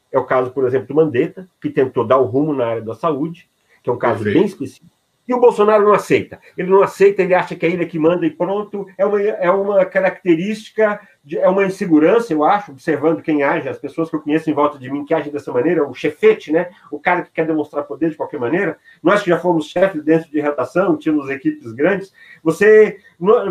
É 0.10 0.18
o 0.18 0.26
caso, 0.26 0.52
por 0.52 0.66
exemplo, 0.66 0.88
do 0.88 0.96
Mandetta, 0.96 1.50
que 1.62 1.70
tentou 1.70 2.06
dar 2.06 2.18
o 2.18 2.26
rumo 2.26 2.54
na 2.54 2.66
área 2.66 2.82
da 2.82 2.96
saúde, 2.96 3.50
que 3.84 3.90
é 3.90 3.94
um 3.94 3.98
caso 3.98 4.24
Perfeito. 4.24 4.40
bem 4.40 4.46
específico. 4.46 4.94
E 5.28 5.34
o 5.34 5.40
Bolsonaro 5.40 5.86
não 5.86 5.94
aceita. 5.94 6.40
Ele 6.58 6.70
não 6.70 6.82
aceita, 6.82 7.22
ele 7.22 7.34
acha 7.34 7.56
que 7.56 7.66
é 7.66 7.70
ele 7.70 7.86
que 7.86 8.00
manda 8.00 8.26
e 8.26 8.30
pronto. 8.30 8.86
É 8.98 9.06
uma, 9.06 9.22
é 9.22 9.52
uma 9.52 9.86
característica 9.86 11.00
é 11.32 11.48
uma 11.48 11.66
insegurança, 11.66 12.34
eu 12.34 12.44
acho, 12.44 12.72
observando 12.72 13.22
quem 13.22 13.44
age, 13.44 13.70
as 13.70 13.78
pessoas 13.78 14.10
que 14.10 14.16
eu 14.16 14.22
conheço 14.22 14.50
em 14.50 14.54
volta 14.54 14.78
de 14.78 14.92
mim 14.92 15.06
que 15.06 15.14
agem 15.14 15.32
dessa 15.32 15.54
maneira, 15.54 15.88
o 15.88 15.94
chefete, 15.94 16.52
né? 16.52 16.70
O 16.92 17.00
cara 17.00 17.22
que 17.22 17.32
quer 17.32 17.48
demonstrar 17.48 17.86
poder 17.86 18.10
de 18.10 18.18
qualquer 18.18 18.40
maneira. 18.40 18.78
Nós 19.02 19.24
que 19.24 19.30
já 19.30 19.40
fomos 19.40 19.68
chefes 19.68 20.04
dentro 20.04 20.30
de 20.30 20.42
redação, 20.42 20.98
tínhamos 20.98 21.30
equipes 21.30 21.72
grandes, 21.72 22.14
você 22.44 22.98
não, 23.18 23.46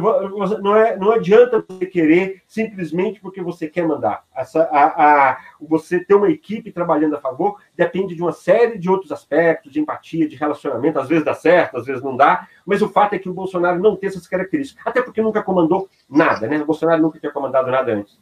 não, 0.61 0.77
é, 0.77 0.97
não 0.99 1.13
adianta 1.13 1.65
você 1.67 1.87
querer 1.87 2.43
simplesmente 2.47 3.21
porque 3.21 3.41
você 3.41 3.67
quer 3.67 3.87
mandar. 3.87 4.23
Essa, 4.37 4.65
a, 4.65 5.31
a, 5.31 5.39
você 5.59 5.99
ter 5.99 6.15
uma 6.15 6.29
equipe 6.29 6.71
trabalhando 6.71 7.17
a 7.17 7.21
favor 7.21 7.59
depende 7.75 8.15
de 8.15 8.21
uma 8.21 8.33
série 8.33 8.77
de 8.77 8.91
outros 8.91 9.11
aspectos, 9.11 9.73
de 9.73 9.81
empatia, 9.81 10.29
de 10.29 10.37
relacionamento, 10.37 10.99
às 10.99 11.09
vezes 11.09 11.25
dá 11.25 11.33
certo, 11.33 11.79
às 11.79 11.87
vezes 11.87 12.03
não 12.03 12.15
dá, 12.15 12.47
mas 12.67 12.83
o 12.83 12.89
fato 12.89 13.15
é 13.15 13.19
que 13.19 13.31
o 13.31 13.35
Bolsonaro 13.35 13.81
não 13.81 13.97
tem 13.97 14.09
essas 14.09 14.27
características, 14.27 14.87
até 14.87 15.01
porque 15.01 15.23
nunca 15.23 15.43
comandou 15.43 15.89
nada, 16.09 16.47
né? 16.47 16.61
O 16.61 16.67
Bolsonaro 16.67 17.01
nunca 17.01 17.19
tinha 17.19 17.33
comandado 17.33 17.62
nada 17.71 17.93
antes. 17.95 18.17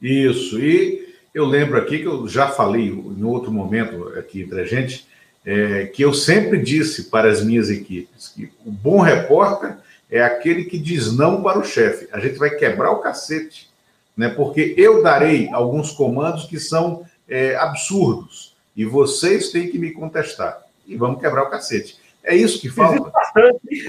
Isso, 0.00 0.58
e 0.58 1.14
eu 1.34 1.44
lembro 1.44 1.78
aqui 1.78 1.98
que 1.98 2.06
eu 2.06 2.26
já 2.26 2.48
falei 2.48 2.88
em 2.88 3.22
outro 3.24 3.52
momento 3.52 4.08
aqui 4.18 4.42
entre 4.42 4.60
a 4.60 4.64
gente, 4.64 5.06
é, 5.44 5.86
que 5.86 6.02
eu 6.02 6.12
sempre 6.12 6.58
disse 6.58 7.04
para 7.10 7.30
as 7.30 7.44
minhas 7.44 7.70
equipes 7.70 8.28
que 8.28 8.50
o 8.64 8.70
bom 8.70 9.00
repórter 9.00 9.76
é 10.10 10.22
aquele 10.22 10.64
que 10.64 10.78
diz 10.78 11.16
não 11.16 11.42
para 11.42 11.58
o 11.58 11.64
chefe. 11.64 12.08
A 12.12 12.18
gente 12.18 12.38
vai 12.38 12.50
quebrar 12.50 12.90
o 12.90 12.98
cacete, 12.98 13.70
né? 14.16 14.28
Porque 14.28 14.74
eu 14.76 15.02
darei 15.02 15.48
alguns 15.52 15.92
comandos 15.92 16.44
que 16.44 16.58
são 16.58 17.04
é, 17.28 17.54
absurdos 17.56 18.56
e 18.76 18.84
vocês 18.84 19.50
têm 19.50 19.70
que 19.70 19.78
me 19.78 19.92
contestar 19.92 20.62
e 20.86 20.96
vamos 20.96 21.20
quebrar 21.20 21.44
o 21.44 21.50
cacete. 21.50 21.98
É 22.22 22.34
isso 22.34 22.60
que 22.60 22.68
falta. 22.68 23.10
bastante. 23.10 23.86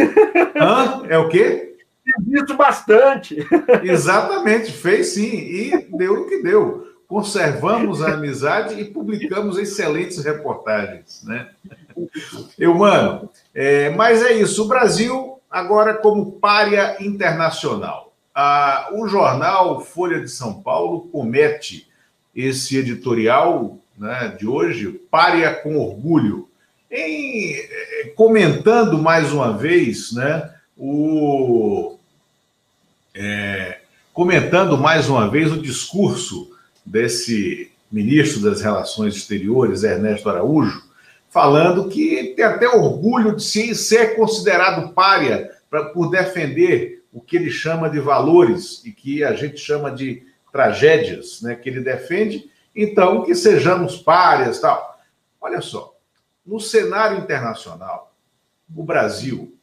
Hã? 0.56 1.04
É 1.10 1.18
o 1.18 1.28
quê? 1.28 1.71
Fiz 2.24 2.56
bastante. 2.56 3.38
Exatamente, 3.84 4.72
fez 4.72 5.14
sim. 5.14 5.36
E 5.36 5.88
deu 5.98 6.22
o 6.22 6.28
que 6.28 6.42
deu. 6.42 6.88
Conservamos 7.08 8.02
a 8.02 8.14
amizade 8.14 8.80
e 8.80 8.86
publicamos 8.86 9.58
excelentes 9.58 10.24
reportagens. 10.24 11.24
Né? 11.26 11.50
Eu, 12.58 12.74
mano, 12.76 13.30
é, 13.54 13.90
mas 13.90 14.24
é 14.24 14.34
isso. 14.34 14.64
O 14.64 14.68
Brasil, 14.68 15.40
agora, 15.50 15.94
como 15.96 16.34
párea 16.34 16.98
internacional. 17.04 18.14
Ah, 18.34 18.90
o 18.94 19.08
jornal 19.08 19.82
Folha 19.82 20.22
de 20.22 20.30
São 20.30 20.62
Paulo 20.62 21.10
comete 21.12 21.90
esse 22.34 22.78
editorial 22.78 23.78
né, 23.98 24.36
de 24.40 24.48
hoje, 24.48 24.90
párea 25.12 25.54
com 25.54 25.78
orgulho 25.78 26.48
em, 26.90 27.56
eh, 27.56 28.14
comentando 28.16 28.98
mais 28.98 29.32
uma 29.32 29.58
vez, 29.58 30.12
né, 30.12 30.54
o, 30.78 31.98
é, 33.14 33.82
comentando 34.14 34.78
mais 34.78 35.10
uma 35.10 35.30
vez 35.30 35.52
o 35.52 35.62
discurso 35.62 36.52
desse 36.86 37.72
ministro 37.92 38.42
das 38.42 38.62
Relações 38.62 39.16
Exteriores, 39.16 39.84
Ernesto 39.84 40.30
Araújo, 40.30 40.90
falando 41.30 41.90
que 41.90 42.34
tem 42.36 42.46
até 42.46 42.68
orgulho 42.68 43.36
de 43.36 43.76
ser 43.76 44.16
considerado 44.16 44.94
párea 44.94 45.52
pra, 45.70 45.86
por 45.86 46.10
defender 46.10 47.04
o 47.12 47.22
que 47.22 47.36
ele 47.36 47.50
chama 47.50 47.90
de 47.90 48.00
valores 48.00 48.84
e 48.86 48.92
que 48.92 49.24
a 49.24 49.34
gente 49.34 49.58
chama 49.58 49.92
de 49.92 50.24
tragédias, 50.52 51.42
né, 51.42 51.56
que 51.56 51.70
ele 51.70 51.82
defende, 51.82 52.50
então 52.76 53.24
que 53.24 53.36
sejamos 53.36 53.98
párias, 53.98 54.60
tal. 54.60 55.00
Olha 55.40 55.62
só, 55.62 55.96
no 56.46 56.60
cenário 56.60 57.20
internacional, 57.20 58.14
o 58.74 58.84
Brasil 58.84 59.58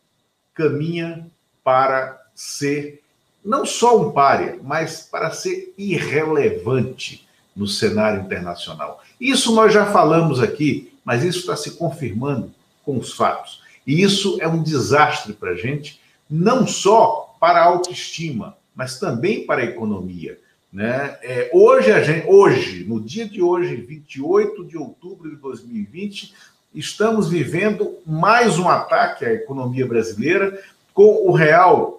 caminha 0.55 1.27
para 1.63 2.21
ser 2.35 3.03
não 3.45 3.65
só 3.65 4.01
um 4.01 4.13
párea, 4.13 4.59
mas 4.63 5.03
para 5.03 5.31
ser 5.31 5.73
irrelevante 5.79 7.27
no 7.55 7.67
cenário 7.67 8.23
internacional. 8.23 9.03
Isso 9.21 9.55
nós 9.55 9.73
já 9.73 9.87
falamos 9.87 10.41
aqui, 10.41 10.93
mas 11.05 11.25
isso 11.25 11.41
está 11.41 11.57
se 11.57 11.73
confirmando 11.73 12.53
com 12.85 12.99
os 12.99 13.13
fatos. 13.13 13.63
E 13.87 14.03
isso 14.03 14.39
é 14.41 14.47
um 14.47 14.63
desastre 14.63 15.33
para 15.33 15.53
a 15.53 15.57
gente, 15.57 16.01
não 16.29 16.67
só 16.67 17.37
para 17.41 17.61
a 17.61 17.65
autoestima, 17.65 18.57
mas 18.75 18.99
também 18.99 19.45
para 19.47 19.63
a 19.63 19.65
economia. 19.65 20.39
Né? 20.73 21.17
É, 21.23 21.51
hoje, 21.53 21.91
a 21.91 22.03
gente, 22.03 22.27
hoje, 22.29 22.85
no 22.85 23.01
dia 23.01 23.27
de 23.27 23.43
hoje, 23.43 23.75
28 23.77 24.65
de 24.65 24.77
outubro 24.77 25.31
de 25.31 25.37
2020, 25.37 26.35
estamos 26.75 27.29
vivendo 27.29 27.97
mais 28.07 28.59
um 28.59 28.69
ataque 28.69 29.25
à 29.25 29.33
economia 29.33 29.87
brasileira, 29.87 30.63
com 30.93 31.27
o 31.27 31.33
real 31.33 31.98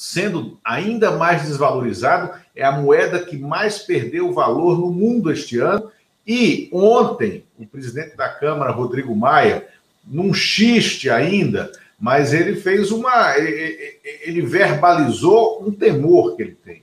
sendo 0.00 0.58
ainda 0.64 1.10
mais 1.10 1.42
desvalorizado, 1.42 2.38
é 2.54 2.64
a 2.64 2.72
moeda 2.72 3.24
que 3.24 3.36
mais 3.36 3.80
perdeu 3.80 4.32
valor 4.32 4.78
no 4.78 4.90
mundo 4.90 5.30
este 5.30 5.58
ano. 5.58 5.90
E 6.26 6.70
ontem, 6.72 7.44
o 7.58 7.66
presidente 7.66 8.16
da 8.16 8.28
Câmara, 8.28 8.70
Rodrigo 8.70 9.14
Maia, 9.14 9.66
num 10.06 10.32
xiste 10.32 11.10
ainda, 11.10 11.70
mas 11.98 12.32
ele 12.32 12.56
fez 12.56 12.90
uma. 12.90 13.36
Ele 13.36 14.40
verbalizou 14.40 15.62
um 15.66 15.70
temor 15.70 16.36
que 16.36 16.42
ele 16.42 16.56
tem, 16.64 16.82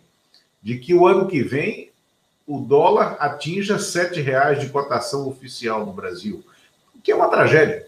de 0.62 0.77
que 0.77 0.93
o 0.93 1.07
ano 1.07 1.27
que 1.27 1.41
vem 1.41 1.89
o 2.45 2.59
dólar 2.59 3.17
atinja 3.19 3.77
R$ 3.77 4.21
reais 4.21 4.59
de 4.59 4.69
cotação 4.69 5.27
oficial 5.27 5.86
no 5.86 5.91
Brasil 5.91 6.43
que 7.07 7.12
é 7.13 7.15
uma 7.15 7.29
tragédia. 7.29 7.88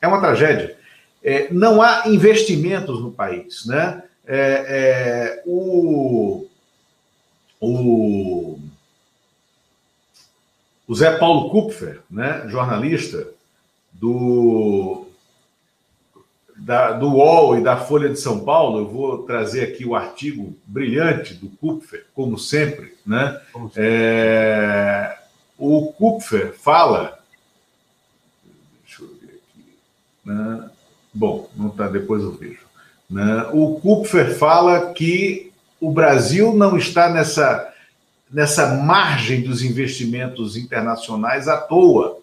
É 0.00 0.06
uma 0.06 0.20
tragédia. 0.20 0.76
é, 1.24 1.52
não 1.52 1.82
há 1.82 2.04
investimentos 2.06 3.00
no 3.00 3.10
país. 3.10 3.66
Né? 3.66 4.00
É, 4.32 4.36
é, 4.68 5.42
o, 5.44 6.46
o, 7.60 8.60
o 10.86 10.94
Zé 10.94 11.18
Paulo 11.18 11.50
Kupfer, 11.50 12.00
né, 12.08 12.44
jornalista 12.46 13.26
do, 13.92 15.08
da, 16.56 16.92
do 16.92 17.08
UOL 17.08 17.58
e 17.58 17.64
da 17.64 17.76
Folha 17.76 18.08
de 18.08 18.20
São 18.20 18.44
Paulo, 18.44 18.78
eu 18.78 18.86
vou 18.86 19.24
trazer 19.24 19.64
aqui 19.64 19.84
o 19.84 19.96
artigo 19.96 20.56
brilhante 20.64 21.34
do 21.34 21.48
Kupfer, 21.48 22.06
como 22.14 22.38
sempre. 22.38 22.94
Né? 23.04 23.36
Como 23.52 23.66
sempre. 23.66 23.82
É, 23.84 25.18
o 25.58 25.92
Kupfer 25.92 26.56
fala. 26.56 27.18
Deixa 28.84 29.02
eu 29.02 29.08
ver 29.08 29.40
aqui. 29.42 29.76
Né? 30.24 30.70
Bom, 31.12 31.50
não 31.56 31.70
está, 31.70 31.88
depois 31.88 32.22
eu 32.22 32.30
vejo. 32.30 32.69
Né? 33.10 33.48
O 33.52 33.80
Kupfer 33.80 34.34
fala 34.36 34.92
que 34.92 35.50
o 35.80 35.90
Brasil 35.90 36.54
não 36.54 36.76
está 36.76 37.10
nessa, 37.10 37.72
nessa 38.30 38.76
margem 38.76 39.42
dos 39.42 39.62
investimentos 39.62 40.56
internacionais 40.56 41.48
à 41.48 41.56
toa. 41.56 42.18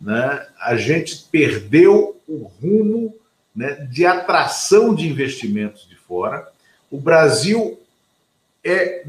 Né? 0.00 0.46
A 0.60 0.76
gente 0.76 1.26
perdeu 1.30 2.20
o 2.26 2.50
rumo 2.60 3.14
né, 3.54 3.86
de 3.90 4.04
atração 4.04 4.94
de 4.94 5.08
investimentos 5.08 5.86
de 5.88 5.94
fora. 5.94 6.48
O 6.90 6.98
Brasil 6.98 7.78
é, 8.64 9.04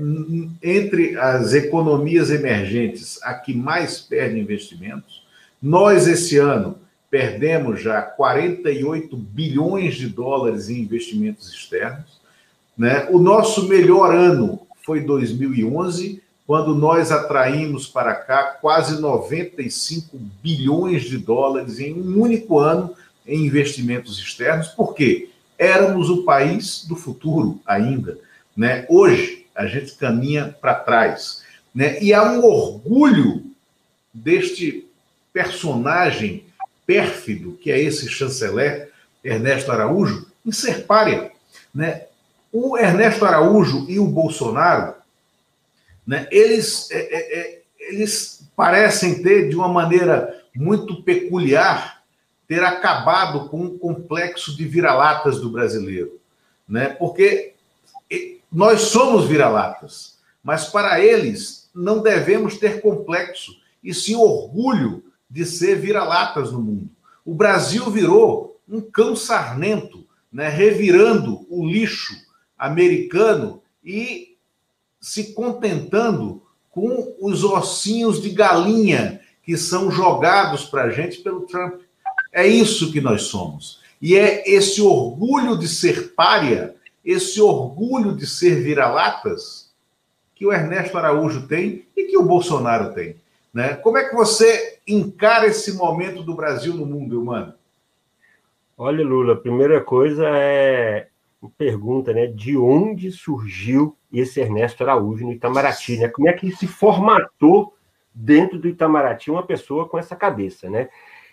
entre 0.62 1.18
as 1.18 1.54
economias 1.54 2.30
emergentes, 2.30 3.22
a 3.24 3.34
que 3.34 3.54
mais 3.54 4.02
perde 4.02 4.38
investimentos. 4.38 5.24
Nós, 5.62 6.08
esse 6.08 6.38
ano, 6.38 6.78
perdemos 7.10 7.82
já 7.82 8.02
48 8.02 9.16
bilhões 9.16 9.96
de 9.96 10.08
dólares 10.08 10.70
em 10.70 10.80
investimentos 10.80 11.52
externos. 11.54 12.20
Né? 12.78 13.08
O 13.10 13.20
nosso 13.20 13.68
melhor 13.68 14.14
ano 14.14 14.60
foi 14.86 15.02
2011, 15.02 16.22
quando 16.46 16.76
nós 16.76 17.12
atraímos 17.12 17.88
para 17.88 18.14
cá 18.14 18.58
quase 18.62 19.02
95 19.02 20.18
bilhões 20.44 21.04
de 21.04 21.18
dólares 21.18 21.80
em 21.80 21.94
um 21.94 22.22
único 22.22 22.60
ano 22.60 22.96
em 23.26 23.46
investimentos 23.46 24.20
externos. 24.20 24.68
Por 24.68 24.94
quê? 24.94 25.30
Éramos 25.58 26.10
o 26.10 26.24
país 26.24 26.86
do 26.88 26.96
futuro 26.96 27.60
ainda. 27.66 28.20
Né? 28.56 28.86
Hoje, 28.90 29.46
a 29.56 29.66
gente 29.66 29.96
caminha 29.96 30.56
para 30.62 30.76
trás. 30.76 31.44
Né? 31.74 32.02
E 32.02 32.14
há 32.14 32.24
um 32.24 32.44
orgulho 32.44 33.44
deste 34.14 34.88
personagem 35.34 36.46
pérfido, 36.86 37.58
que 37.62 37.72
é 37.72 37.80
esse 37.80 38.08
chanceler 38.08 38.92
Ernesto 39.24 39.72
Araújo, 39.72 40.28
em 40.46 40.52
ser 40.52 40.86
párea. 40.86 41.32
Né? 41.74 42.04
O 42.52 42.78
Ernesto 42.78 43.26
Araújo 43.26 43.86
e 43.90 44.00
o 44.00 44.06
Bolsonaro, 44.06 44.94
né, 46.06 46.28
eles, 46.32 46.90
é, 46.92 46.98
é, 46.98 47.40
é, 47.40 47.62
eles 47.80 48.44
parecem 48.56 49.22
ter, 49.22 49.50
de 49.50 49.56
uma 49.56 49.68
maneira 49.68 50.44
muito 50.56 51.02
peculiar, 51.02 52.04
ter 52.48 52.64
acabado 52.64 53.50
com 53.50 53.66
o 53.66 53.78
complexo 53.78 54.56
de 54.56 54.66
vira-latas 54.66 55.42
do 55.42 55.50
brasileiro. 55.50 56.20
Né? 56.70 56.90
Porque 56.90 57.54
nós 58.52 58.82
somos 58.82 59.28
vira-latas, 59.28 60.18
mas 60.44 60.66
para 60.66 61.02
eles 61.02 61.70
não 61.74 62.02
devemos 62.02 62.58
ter 62.58 62.82
complexo, 62.82 63.52
e 63.84 63.94
sim 63.94 64.16
orgulho 64.16 65.04
de 65.36 65.46
ser 65.46 65.76
vira-latas 65.76 66.50
no 66.54 66.62
mundo. 66.62 66.90
O 67.26 67.36
Brasil 67.36 67.92
virou 67.92 68.58
um 68.70 68.80
cão 68.80 69.18
sarnento, 69.18 70.08
né, 70.32 70.48
revirando 70.48 71.46
o 71.50 71.68
lixo 71.68 72.16
americano 72.58 73.62
e 73.84 74.38
se 74.98 75.34
contentando 75.34 76.42
com 76.72 77.18
os 77.20 77.44
ossinhos 77.44 78.22
de 78.22 78.30
galinha 78.30 79.20
que 79.44 79.58
são 79.58 79.92
jogados 79.92 80.64
para 80.64 80.84
a 80.84 80.90
gente 80.90 81.20
pelo 81.20 81.42
Trump. 81.42 81.82
É 82.32 82.48
isso 82.48 82.94
que 82.94 83.02
nós 83.02 83.24
somos. 83.24 83.82
E 84.02 84.16
é 84.16 84.50
esse 84.50 84.82
orgulho 84.82 85.58
de 85.58 85.68
ser 85.68 86.14
párea, 86.14 86.78
esse 87.04 87.42
orgulho 87.42 88.16
de 88.16 88.26
ser 88.26 88.64
vira-latas, 88.64 89.70
que 90.34 90.46
o 90.46 90.54
Ernesto 90.54 90.98
Araújo 90.98 91.46
tem 91.46 91.86
e 91.94 92.06
que 92.06 92.18
o 92.18 92.24
Bolsonaro 92.24 92.94
tem. 92.94 93.18
Né? 93.56 93.74
Como 93.76 93.98
é 93.98 94.04
que 94.04 94.14
você 94.14 94.80
encara 94.86 95.48
esse 95.48 95.78
momento 95.78 96.22
do 96.22 96.36
Brasil 96.36 96.74
no 96.74 96.86
mundo, 96.86 97.22
humano? 97.22 97.54
Olha, 98.78 99.02
Lula, 99.02 99.32
a 99.32 99.38
primeira 99.38 99.80
coisa 99.80 100.28
é 100.28 101.08
pergunta, 101.58 102.12
né? 102.12 102.28
De 102.28 102.58
onde 102.58 103.10
surgiu 103.14 103.96
esse 104.12 104.42
Ernesto 104.42 104.84
Araújo 104.84 105.26
no 105.26 105.32
Itamaraty, 105.32 106.00
né? 106.00 106.10
Como 106.10 106.28
é 106.28 106.34
que 106.34 106.52
se 106.52 106.68
formatou 106.68 107.74
dentro 108.14 108.60
do 108.60 108.68
Itamaraty 108.68 109.32
uma 109.32 109.46
pessoa 109.46 109.88
com 109.88 109.98
essa 109.98 110.18
cabeça, 110.18 110.70
né? 110.70 110.90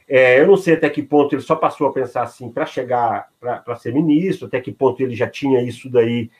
É, 0.06 0.38
eu 0.38 0.46
não 0.46 0.56
sei 0.56 0.74
até 0.74 0.88
que 0.88 1.02
ponto 1.02 1.34
ele 1.34 1.42
só 1.42 1.56
passou 1.56 1.88
a 1.88 1.92
pensar 1.92 2.22
assim 2.22 2.52
para 2.52 2.66
chegar 2.66 3.30
para 3.40 3.74
ser 3.76 3.92
ministro, 3.92 4.46
até 4.46 4.60
que 4.60 4.70
ponto 4.70 5.02
ele 5.02 5.16
já 5.16 5.28
tinha 5.28 5.60
isso 5.60 5.90
daí 5.90 6.30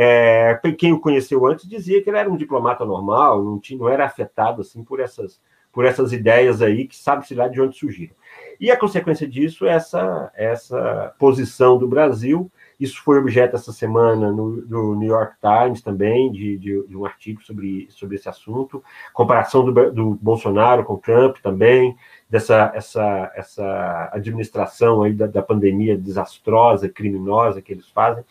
é, 0.00 0.60
quem 0.78 0.92
o 0.92 1.00
conheceu 1.00 1.44
antes 1.44 1.68
dizia 1.68 2.00
que 2.00 2.08
ele 2.08 2.18
era 2.18 2.30
um 2.30 2.36
diplomata 2.36 2.84
normal, 2.84 3.42
não, 3.42 3.58
tinha, 3.58 3.76
não 3.76 3.88
era 3.88 4.06
afetado 4.06 4.60
assim 4.60 4.84
por 4.84 5.00
essas, 5.00 5.40
por 5.72 5.84
essas 5.84 6.12
ideias 6.12 6.62
aí 6.62 6.86
que 6.86 6.96
sabe-se 6.96 7.34
lá 7.34 7.48
de 7.48 7.60
onde 7.60 7.76
surgiram. 7.76 8.14
E 8.60 8.70
a 8.70 8.76
consequência 8.76 9.26
disso 9.26 9.66
é 9.66 9.72
essa, 9.72 10.30
essa 10.36 11.12
posição 11.18 11.76
do 11.78 11.88
Brasil. 11.88 12.48
Isso 12.78 13.02
foi 13.02 13.18
objeto 13.18 13.56
essa 13.56 13.72
semana 13.72 14.30
no, 14.30 14.62
no 14.68 14.94
New 14.94 15.08
York 15.08 15.34
Times 15.40 15.82
também, 15.82 16.30
de, 16.30 16.56
de, 16.58 16.86
de, 16.86 16.96
um 16.96 17.04
artigo 17.04 17.42
sobre, 17.42 17.88
sobre 17.90 18.14
esse 18.14 18.28
assunto. 18.28 18.80
Comparação 19.12 19.64
do, 19.64 19.90
do 19.90 20.14
Bolsonaro 20.14 20.84
com 20.84 20.96
Trump 20.96 21.38
também, 21.38 21.96
dessa 22.30 22.70
essa, 22.72 23.32
essa 23.34 24.10
administração 24.12 25.02
aí 25.02 25.12
da, 25.12 25.26
da 25.26 25.42
pandemia 25.42 25.98
desastrosa, 25.98 26.88
criminosa 26.88 27.60
que 27.60 27.72
eles 27.72 27.88
fazem. 27.88 28.24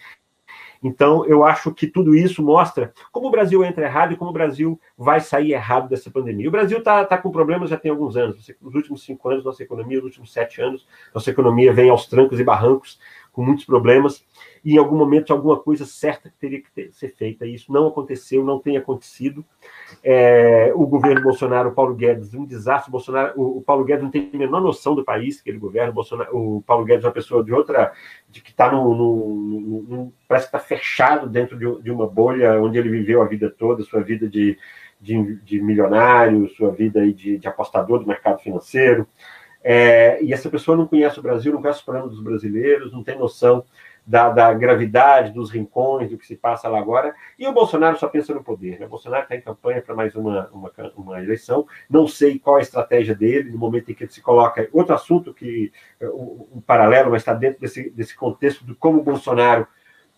Então, 0.83 1.25
eu 1.25 1.43
acho 1.43 1.73
que 1.73 1.87
tudo 1.87 2.15
isso 2.15 2.43
mostra 2.43 2.93
como 3.11 3.27
o 3.27 3.31
Brasil 3.31 3.63
entra 3.63 3.85
errado 3.85 4.13
e 4.13 4.15
como 4.15 4.29
o 4.29 4.33
Brasil 4.33 4.79
vai 4.97 5.19
sair 5.19 5.53
errado 5.53 5.89
dessa 5.89 6.09
pandemia. 6.09 6.47
O 6.47 6.51
Brasil 6.51 6.79
está 6.79 7.03
tá 7.05 7.17
com 7.17 7.31
problemas 7.31 7.69
já 7.69 7.77
tem 7.77 7.91
alguns 7.91 8.15
anos. 8.15 8.51
Nos 8.61 8.75
últimos 8.75 9.03
cinco 9.03 9.29
anos, 9.29 9.43
nossa 9.43 9.63
economia, 9.63 9.97
nos 9.97 10.05
últimos 10.05 10.31
sete 10.31 10.61
anos, 10.61 10.87
nossa 11.13 11.29
economia 11.29 11.73
vem 11.73 11.89
aos 11.89 12.07
trancos 12.07 12.39
e 12.39 12.43
barrancos, 12.43 12.99
com 13.31 13.43
muitos 13.43 13.65
problemas 13.65 14.25
e 14.67 14.73
em 14.73 14.77
algum 14.77 14.97
momento 14.97 15.31
alguma 15.31 15.57
coisa 15.57 15.85
certa 15.85 16.29
que 16.29 16.35
teria 16.35 16.61
que 16.61 16.69
ter, 16.69 16.91
ser 16.91 17.07
feita. 17.15 17.45
Isso 17.45 17.71
não 17.71 17.87
aconteceu, 17.87 18.43
não 18.43 18.59
tem 18.59 18.75
acontecido. 18.75 19.45
É, 20.03 20.73
o 20.75 20.85
governo 20.85 21.23
Bolsonaro, 21.23 21.69
o 21.69 21.71
Paulo 21.71 21.95
Guedes, 21.95 22.33
um 22.33 22.43
desastre. 22.43 22.89
O, 22.89 22.91
Bolsonaro, 22.91 23.31
o, 23.39 23.59
o, 23.59 23.61
Paulo 23.61 23.85
Guedes 23.85 24.03
não 24.03 24.11
tem 24.11 24.29
a 24.33 24.37
menor 24.37 24.59
noção 24.59 24.93
do 24.93 25.05
país 25.05 25.39
que 25.39 25.49
ele 25.49 25.57
governa. 25.57 25.91
O, 25.91 25.93
Bolsonaro, 25.93 26.37
o 26.37 26.61
Paulo 26.63 26.83
Guedes 26.83 27.05
é 27.05 27.07
uma 27.07 27.13
pessoa 27.13 27.41
de 27.45 27.53
outra, 27.53 27.93
de 28.29 28.41
que 28.41 28.51
está 28.51 28.69
no, 28.69 28.93
no, 28.93 29.35
no, 29.35 29.81
no, 29.83 30.13
parece 30.27 30.51
que 30.51 30.57
está 30.57 30.59
fechado 30.59 31.29
dentro 31.29 31.57
de, 31.57 31.83
de, 31.83 31.89
uma 31.89 32.05
bolha 32.05 32.61
onde 32.61 32.77
ele 32.77 32.89
viveu 32.89 33.21
a 33.21 33.25
vida 33.25 33.49
toda, 33.49 33.83
sua 33.83 34.01
vida 34.01 34.27
de, 34.27 34.57
de, 34.99 35.35
de 35.45 35.61
milionário, 35.61 36.49
sua 36.49 36.71
vida 36.71 37.09
de, 37.13 37.37
de 37.37 37.47
apostador 37.47 37.99
do 37.99 38.05
mercado 38.05 38.39
financeiro. 38.39 39.07
É, 39.63 40.21
e 40.21 40.33
essa 40.33 40.49
pessoa 40.49 40.75
não 40.75 40.85
conhece 40.85 41.19
o 41.19 41.23
Brasil, 41.23 41.53
não 41.53 41.61
conhece 41.61 41.79
os 41.79 41.85
problemas 41.85 42.11
dos 42.11 42.21
brasileiros, 42.21 42.91
não 42.91 43.01
tem 43.01 43.17
noção 43.17 43.63
da, 44.07 44.29
da, 44.29 44.53
gravidade 44.53 45.33
dos 45.33 45.51
rincões, 45.51 46.09
do 46.09 46.17
que 46.17 46.25
se 46.25 46.37
passa 46.37 46.69
lá 46.69 46.79
agora, 46.79 47.13
e 47.37 47.45
o 47.45 47.51
Bolsonaro 47.51 47.97
só 47.97 48.07
pensa 48.07 48.33
no 48.33 48.41
poder. 48.41 48.79
Né? 48.79 48.85
O 48.85 48.89
Bolsonaro 48.89 49.23
está 49.23 49.35
em 49.35 49.41
campanha 49.41 49.81
para 49.81 49.93
mais 49.93 50.15
uma, 50.15 50.49
uma, 50.53 50.71
uma, 50.95 51.21
eleição, 51.21 51.67
não 51.89 52.07
sei 52.07 52.39
qual 52.39 52.55
a 52.55 52.61
estratégia 52.61 53.13
dele, 53.13 53.51
no 53.51 53.57
momento 53.57 53.91
em 53.91 53.93
que 53.93 54.05
ele 54.05 54.11
se 54.11 54.21
coloca. 54.21 54.69
Outro 54.71 54.95
assunto 54.95 55.33
que, 55.33 55.73
um, 56.01 56.47
um 56.55 56.61
paralelo, 56.61 57.11
mas 57.11 57.21
está 57.21 57.33
dentro 57.33 57.59
desse, 57.59 57.89
desse 57.89 58.15
contexto 58.15 58.65
de 58.65 58.73
como 58.73 58.99
o 58.99 59.03
Bolsonaro 59.03 59.67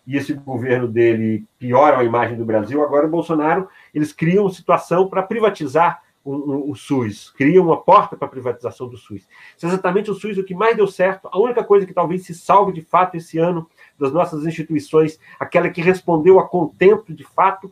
e 0.06 0.16
esse 0.16 0.32
governo 0.34 0.86
dele 0.86 1.44
pioram 1.58 1.98
a 1.98 2.04
imagem 2.04 2.36
do 2.36 2.44
Brasil. 2.44 2.82
Agora, 2.82 3.06
o 3.06 3.10
Bolsonaro, 3.10 3.68
eles 3.92 4.12
criam 4.12 4.48
situação 4.48 5.08
para 5.08 5.22
privatizar 5.22 6.02
o, 6.24 6.32
o, 6.32 6.70
o, 6.70 6.74
SUS, 6.74 7.30
cria 7.30 7.62
uma 7.62 7.80
porta 7.80 8.16
para 8.16 8.26
a 8.26 8.30
privatização 8.30 8.88
do 8.88 8.96
SUS. 8.96 9.26
Isso 9.56 9.66
é 9.66 9.68
exatamente 9.68 10.10
o 10.10 10.14
SUS 10.14 10.36
o 10.36 10.44
que 10.44 10.54
mais 10.54 10.76
deu 10.76 10.86
certo. 10.86 11.28
A 11.32 11.38
única 11.38 11.64
coisa 11.64 11.86
que 11.86 11.94
talvez 11.94 12.24
se 12.24 12.34
salve 12.34 12.72
de 12.72 12.82
fato 12.82 13.16
esse 13.16 13.38
ano 13.38 13.66
das 14.00 14.12
nossas 14.12 14.44
instituições, 14.46 15.20
aquela 15.38 15.68
que 15.68 15.82
respondeu 15.82 16.40
a 16.40 16.48
contento 16.48 17.12
de 17.12 17.24
fato, 17.24 17.70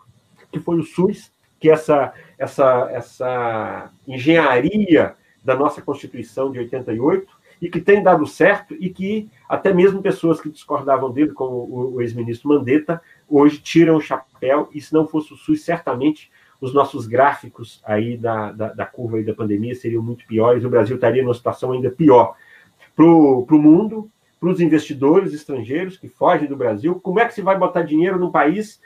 que 0.52 0.60
foi 0.60 0.78
o 0.78 0.84
SUS, 0.84 1.32
que 1.58 1.70
essa, 1.70 2.12
essa, 2.38 2.88
essa 2.92 3.90
engenharia 4.06 5.16
da 5.42 5.56
nossa 5.56 5.82
Constituição 5.82 6.52
de 6.52 6.58
88 6.58 7.26
e 7.60 7.68
que 7.68 7.80
tem 7.80 8.02
dado 8.02 8.26
certo 8.26 8.76
e 8.78 8.90
que 8.90 9.28
até 9.48 9.72
mesmo 9.72 10.02
pessoas 10.02 10.40
que 10.40 10.50
discordavam 10.50 11.10
dele, 11.10 11.32
como 11.32 11.56
o, 11.56 11.94
o 11.94 12.00
ex-ministro 12.00 12.48
Mandetta, 12.48 13.00
hoje 13.28 13.58
tiram 13.58 13.96
o 13.96 14.00
chapéu 14.00 14.68
e 14.72 14.80
se 14.80 14.92
não 14.92 15.06
fosse 15.06 15.32
o 15.32 15.36
SUS, 15.36 15.64
certamente 15.64 16.30
os 16.60 16.74
nossos 16.74 17.06
gráficos 17.06 17.80
aí 17.84 18.16
da, 18.16 18.52
da, 18.52 18.72
da 18.72 18.86
curva 18.86 19.16
aí 19.16 19.24
da 19.24 19.34
pandemia 19.34 19.74
seriam 19.74 20.02
muito 20.02 20.26
piores, 20.26 20.64
o 20.64 20.70
Brasil 20.70 20.96
estaria 20.96 21.22
numa 21.22 21.34
situação 21.34 21.72
ainda 21.72 21.90
pior. 21.90 22.36
Para 22.94 23.04
o 23.04 23.46
mundo, 23.52 24.10
para 24.38 24.50
os 24.50 24.60
investidores 24.60 25.32
estrangeiros 25.32 25.96
que 25.96 26.08
fogem 26.08 26.48
do 26.48 26.56
Brasil? 26.56 26.94
Como 27.02 27.20
é 27.20 27.26
que 27.26 27.34
se 27.34 27.42
vai 27.42 27.58
botar 27.58 27.82
dinheiro 27.82 28.18
num 28.18 28.30
país 28.30 28.80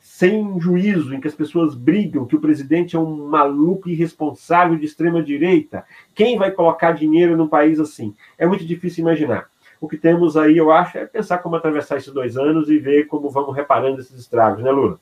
sem 0.00 0.58
juízo, 0.58 1.14
em 1.14 1.20
que 1.20 1.28
as 1.28 1.34
pessoas 1.34 1.74
brigam, 1.74 2.24
que 2.24 2.36
o 2.36 2.40
presidente 2.40 2.96
é 2.96 2.98
um 2.98 3.28
maluco 3.28 3.88
irresponsável 3.88 4.76
de 4.78 4.86
extrema 4.86 5.22
direita? 5.22 5.84
Quem 6.14 6.38
vai 6.38 6.50
colocar 6.50 6.92
dinheiro 6.92 7.36
num 7.36 7.48
país 7.48 7.78
assim? 7.78 8.14
É 8.38 8.46
muito 8.46 8.64
difícil 8.64 9.02
imaginar. 9.02 9.48
O 9.80 9.86
que 9.86 9.98
temos 9.98 10.36
aí, 10.36 10.56
eu 10.56 10.70
acho, 10.72 10.96
é 10.96 11.04
pensar 11.04 11.38
como 11.38 11.56
atravessar 11.56 11.98
esses 11.98 12.12
dois 12.12 12.36
anos 12.36 12.70
e 12.70 12.78
ver 12.78 13.06
como 13.06 13.28
vamos 13.28 13.54
reparando 13.54 14.00
esses 14.00 14.18
estragos, 14.18 14.64
né, 14.64 14.70
Lula? 14.70 14.98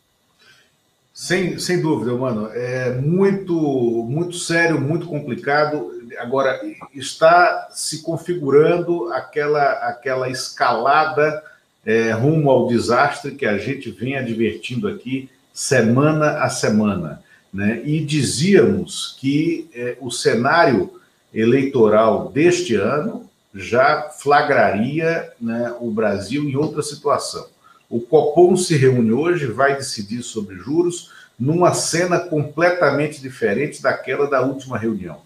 Sem, 1.13 1.61
sem 1.61 1.81
dúvida, 1.81 2.13
mano. 2.17 2.49
É 2.53 2.93
muito, 2.97 3.55
muito 3.55 4.35
sério, 4.35 4.81
muito 4.81 5.07
complicado. 5.07 5.93
Agora, 6.19 6.61
está 6.93 7.69
se 7.71 8.03
configurando 8.03 9.13
aquela, 9.13 9.73
aquela 9.89 10.29
escalada 10.29 11.43
é, 11.85 12.13
rumo 12.13 12.51
ao 12.51 12.67
desastre 12.67 13.35
que 13.35 13.47
a 13.47 13.59
gente 13.59 13.91
vem 13.91 14.17
advertindo 14.17 14.89
aqui 14.89 15.29
semana 15.53 16.43
a 16.43 16.49
semana. 16.49 17.23
Né? 17.53 17.83
E 17.85 18.05
dizíamos 18.05 19.17
que 19.21 19.69
é, 19.75 19.97
o 20.01 20.11
cenário 20.11 21.01
eleitoral 21.33 22.31
deste 22.31 22.75
ano 22.75 23.31
já 23.55 24.11
flagraria 24.11 25.31
né, 25.41 25.75
o 25.81 25.91
Brasil 25.91 26.49
em 26.49 26.57
outra 26.57 26.83
situação. 26.83 27.47
O 27.89 28.01
Copom 28.01 28.57
se 28.57 28.77
reúne 28.77 29.13
hoje, 29.13 29.47
vai 29.47 29.77
decidir 29.77 30.23
sobre 30.23 30.57
juros, 30.57 31.13
numa 31.39 31.75
cena 31.75 32.19
completamente 32.19 33.21
diferente 33.21 33.83
daquela 33.83 34.29
da 34.29 34.43
última 34.43 34.79
reunião. 34.79 35.21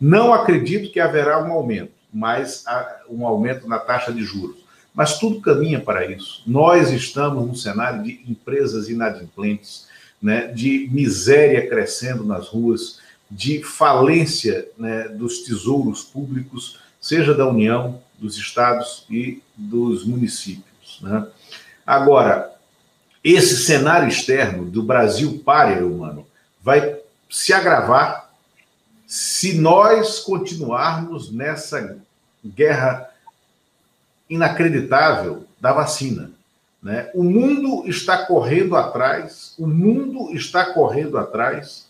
Não 0.00 0.32
acredito 0.32 0.92
que 0.92 1.00
haverá 1.00 1.42
um 1.42 1.52
aumento, 1.52 1.92
mas 2.12 2.64
um 3.08 3.26
aumento 3.26 3.68
na 3.68 3.78
taxa 3.78 4.12
de 4.12 4.22
juros. 4.22 4.56
Mas 4.94 5.18
tudo 5.18 5.40
caminha 5.40 5.80
para 5.80 6.06
isso. 6.06 6.42
Nós 6.46 6.90
estamos 6.90 7.46
num 7.46 7.54
cenário 7.54 8.02
de 8.02 8.20
empresas 8.28 8.88
inadimplentes, 8.88 9.86
né, 10.20 10.48
de 10.48 10.88
miséria 10.90 11.68
crescendo 11.68 12.24
nas 12.24 12.48
ruas, 12.48 12.98
de 13.30 13.62
falência 13.62 14.68
né, 14.76 15.08
dos 15.08 15.42
tesouros 15.42 16.02
públicos, 16.02 16.80
seja 17.00 17.34
da 17.34 17.46
União, 17.46 18.00
dos 18.18 18.36
estados 18.36 19.04
e 19.08 19.40
dos 19.56 20.04
municípios. 20.04 20.98
Né? 21.00 21.26
Agora, 21.86 22.52
esse 23.22 23.64
cenário 23.64 24.08
externo 24.08 24.64
do 24.64 24.82
Brasil 24.82 25.40
párea, 25.44 25.86
humano, 25.86 26.26
vai 26.62 26.98
se 27.30 27.52
agravar 27.52 28.27
se 29.08 29.54
nós 29.54 30.20
continuarmos 30.20 31.32
nessa 31.32 31.96
guerra 32.44 33.08
inacreditável 34.28 35.44
da 35.58 35.72
vacina. 35.72 36.30
Né? 36.82 37.10
O 37.14 37.24
mundo 37.24 37.88
está 37.88 38.26
correndo 38.26 38.76
atrás, 38.76 39.54
o 39.58 39.66
mundo 39.66 40.30
está 40.36 40.74
correndo 40.74 41.16
atrás 41.16 41.88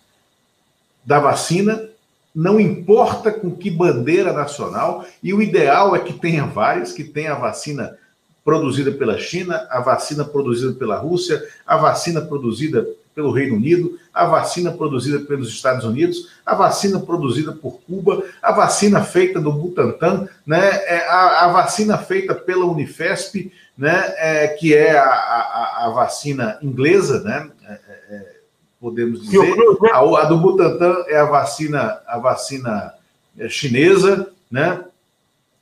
da 1.04 1.18
vacina, 1.18 1.88
não 2.32 2.60
importa 2.60 3.32
com 3.32 3.50
que 3.50 3.68
bandeira 3.68 4.32
nacional, 4.32 5.04
e 5.20 5.34
o 5.34 5.42
ideal 5.42 5.96
é 5.96 5.98
que 5.98 6.12
tenha 6.12 6.46
várias, 6.46 6.92
que 6.92 7.02
tenha 7.02 7.32
a 7.32 7.38
vacina 7.38 7.98
produzida 8.44 8.92
pela 8.92 9.18
China, 9.18 9.66
a 9.70 9.80
vacina 9.80 10.24
produzida 10.24 10.72
pela 10.74 10.96
Rússia, 10.96 11.44
a 11.66 11.76
vacina 11.76 12.20
produzida 12.20 12.86
pelo 13.18 13.32
Reino 13.32 13.56
Unido, 13.56 13.98
a 14.14 14.26
vacina 14.26 14.70
produzida 14.70 15.18
pelos 15.18 15.48
Estados 15.48 15.84
Unidos, 15.84 16.28
a 16.46 16.54
vacina 16.54 17.00
produzida 17.00 17.50
por 17.50 17.80
Cuba, 17.80 18.22
a 18.40 18.52
vacina 18.52 19.02
feita 19.02 19.40
do 19.40 19.50
Butantan, 19.50 20.28
né, 20.46 20.60
é, 20.86 21.04
a, 21.08 21.46
a 21.46 21.48
vacina 21.48 21.98
feita 21.98 22.32
pela 22.32 22.64
Unifesp, 22.64 23.52
né, 23.76 24.14
é, 24.18 24.46
que 24.46 24.72
é 24.72 24.96
a, 24.96 25.02
a, 25.02 25.86
a, 25.86 25.90
vacina 25.90 26.60
inglesa, 26.62 27.24
né, 27.24 27.50
é, 27.66 27.72
é, 27.72 28.14
é 28.14 28.36
podemos 28.80 29.22
dizer. 29.22 29.52
A, 29.92 29.98
a, 29.98 30.24
do 30.26 30.38
Butantan 30.38 30.94
é 31.08 31.18
a 31.18 31.24
vacina, 31.24 32.00
a 32.06 32.20
vacina 32.20 32.94
é, 33.36 33.48
chinesa, 33.48 34.30
né? 34.48 34.84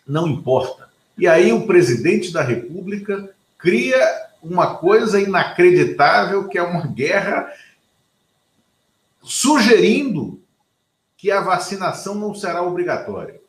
Não 0.07 0.29
importa. 0.29 0.91
E 1.17 1.27
aí 1.27 1.55
o 1.55 1.67
presidente 1.67 2.31
da 2.31 2.43
República 2.43 3.31
cria 3.59 4.26
uma 4.51 4.77
coisa 4.77 5.21
inacreditável 5.21 6.49
que 6.49 6.59
é 6.59 6.63
uma 6.63 6.87
guerra 6.87 7.51
sugerindo 9.23 10.41
que 11.17 11.31
a 11.31 11.41
vacinação 11.41 12.15
não 12.15 12.35
será 12.35 12.63
obrigatória. 12.63 13.41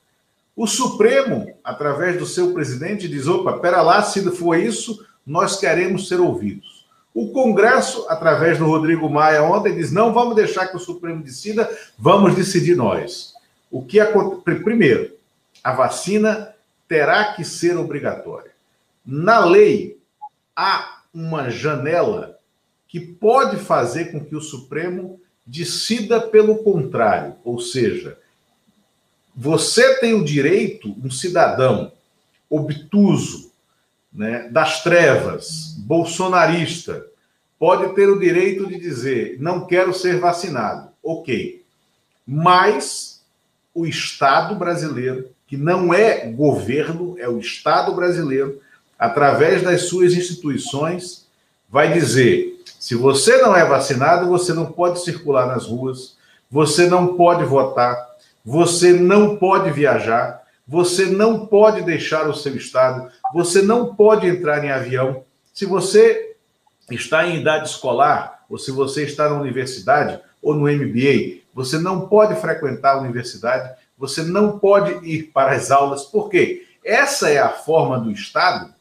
O 0.56 0.66
Supremo, 0.66 1.54
através 1.64 2.18
do 2.18 2.26
seu 2.26 2.54
presidente, 2.54 3.08
diz: 3.08 3.28
opa, 3.28 3.60
pera 3.60 3.82
lá, 3.82 4.02
se 4.02 4.24
for 4.32 4.58
isso, 4.58 5.06
nós 5.26 5.60
queremos 5.60 6.08
ser 6.08 6.20
ouvidos. 6.20 6.88
O 7.14 7.32
Congresso, 7.32 8.06
através 8.10 8.58
do 8.58 8.66
Rodrigo 8.66 9.10
Maia 9.10 9.44
ontem, 9.44 9.76
diz: 9.76 9.92
não 9.92 10.14
vamos 10.14 10.36
deixar 10.36 10.68
que 10.68 10.78
o 10.78 10.80
Supremo 10.80 11.22
decida, 11.24 11.70
vamos 11.98 12.36
decidir 12.36 12.76
nós. 12.76 13.34
O 13.70 13.84
que 13.84 14.00
acontece? 14.00 14.64
Primeiro, 14.64 15.12
a 15.64 15.74
vacina 15.74 16.56
terá 16.88 17.34
que 17.34 17.44
ser 17.44 17.78
obrigatória. 17.78 18.52
Na 19.06 19.46
lei, 19.46 20.00
há 20.58 21.04
uma 21.14 21.52
janela 21.52 22.40
que 22.88 23.00
pode 23.00 23.58
fazer 23.58 24.12
com 24.12 24.26
que 24.26 24.36
o 24.36 24.42
Supremo 24.42 25.22
decida 25.46 26.20
pelo 26.20 26.64
contrário, 26.64 27.36
ou 27.44 27.60
seja, 27.60 28.18
você 29.36 30.00
tem 30.00 30.16
o 30.16 30.26
direito, 30.26 30.96
um 31.04 31.12
cidadão 31.12 31.92
obtuso, 32.50 33.52
né, 34.12 34.50
das 34.50 34.82
trevas, 34.82 35.76
bolsonarista, 35.78 37.06
pode 37.60 37.94
ter 37.94 38.10
o 38.10 38.20
direito 38.20 38.66
de 38.66 38.80
dizer: 38.80 39.38
não 39.40 39.68
quero 39.68 39.94
ser 39.94 40.20
vacinado. 40.20 40.90
Ok. 41.04 41.64
Mas 42.26 43.22
o 43.74 43.86
Estado 43.86 44.56
brasileiro 44.56 45.30
que 45.48 45.56
não 45.56 45.94
é 45.94 46.30
governo, 46.30 47.16
é 47.18 47.28
o 47.28 47.40
Estado 47.40 47.96
brasileiro, 47.96 48.60
através 48.98 49.62
das 49.62 49.84
suas 49.84 50.14
instituições, 50.14 51.28
vai 51.70 51.94
dizer: 51.94 52.62
se 52.80 52.96
você 52.96 53.38
não 53.38 53.56
é 53.56 53.66
vacinado, 53.66 54.28
você 54.28 54.54
não 54.54 54.66
pode 54.68 55.04
circular 55.04 55.48
nas 55.48 55.66
ruas, 55.66 56.18
você 56.50 56.88
não 56.88 57.16
pode 57.16 57.44
votar, 57.44 57.98
você 58.44 58.94
não 58.94 59.38
pode 59.38 59.72
viajar, 59.72 60.44
você 60.68 61.06
não 61.06 61.46
pode 61.46 61.82
deixar 61.84 62.28
o 62.30 62.34
seu 62.34 62.56
estado, 62.56 63.10
você 63.34 63.62
não 63.62 63.96
pode 63.96 64.28
entrar 64.28 64.64
em 64.64 64.72
avião. 64.72 65.24
Se 65.54 65.66
você 65.66 66.36
está 66.90 67.28
em 67.28 67.40
idade 67.40 67.68
escolar, 67.68 68.44
ou 68.50 68.58
se 68.58 68.72
você 68.72 69.04
está 69.04 69.30
na 69.30 69.40
universidade 69.40 70.20
ou 70.42 70.54
no 70.54 70.72
MBA, 70.72 71.42
você 71.54 71.78
não 71.78 72.08
pode 72.08 72.40
frequentar 72.40 72.96
a 72.96 73.00
universidade, 73.00 73.76
você 73.98 74.22
não 74.22 74.60
pode 74.60 75.06
ir 75.06 75.32
para 75.34 75.54
as 75.54 75.72
aulas, 75.72 76.04
por 76.04 76.30
quê? 76.30 76.66
Essa 76.86 77.30
é 77.30 77.40
a 77.40 77.50
forma 77.50 78.00
do 78.00 78.12
Estado 78.12 78.74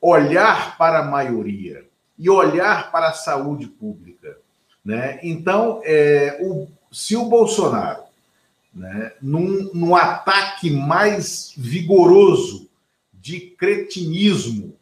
olhar 0.00 0.78
para 0.78 1.00
a 1.00 1.04
maioria 1.04 1.84
e 2.18 2.30
olhar 2.30 2.90
para 2.90 3.08
a 3.08 3.14
saúde 3.14 3.66
pública. 3.66 4.38
Né? 4.84 5.20
Então, 5.22 5.80
é, 5.84 6.38
o, 6.40 6.66
se 6.90 7.14
o 7.16 7.26
Bolsonaro, 7.26 8.02
né, 8.74 9.12
num, 9.20 9.70
num 9.74 9.94
ataque 9.96 10.70
mais 10.70 11.52
vigoroso 11.56 12.68
de 13.12 13.40
cretinismo, 13.40 14.74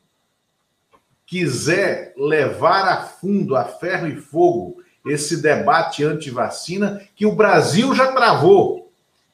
quiser 1.26 2.14
levar 2.16 2.88
a 2.88 3.02
fundo, 3.04 3.56
a 3.56 3.64
ferro 3.64 4.06
e 4.06 4.14
fogo, 4.16 4.80
esse 5.06 5.42
debate 5.42 6.04
anti-vacina 6.04 7.02
que 7.14 7.26
o 7.26 7.34
Brasil 7.34 7.94
já 7.94 8.10
travou 8.12 8.90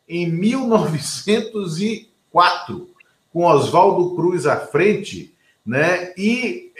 em 0.08 0.30
1904, 0.30 2.90
com 3.32 3.44
Oswaldo 3.44 4.14
Cruz 4.14 4.46
à 4.46 4.58
frente, 4.58 5.33
né? 5.64 6.12
E, 6.16 6.72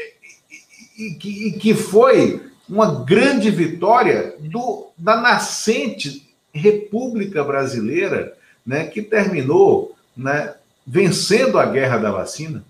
e, 0.97 1.49
e, 1.49 1.53
que 1.53 1.75
foi 1.75 2.51
uma 2.69 3.05
grande 3.05 3.51
vitória 3.51 4.35
do, 4.41 4.91
da 4.97 5.21
nascente 5.21 6.29
República 6.53 7.43
Brasileira, 7.43 8.37
né? 8.65 8.87
Que 8.87 9.03
terminou, 9.03 9.97
né? 10.17 10.55
Vencendo 10.87 11.59
a 11.59 11.65
guerra 11.67 11.99
da 11.99 12.11
vacina, 12.11 12.65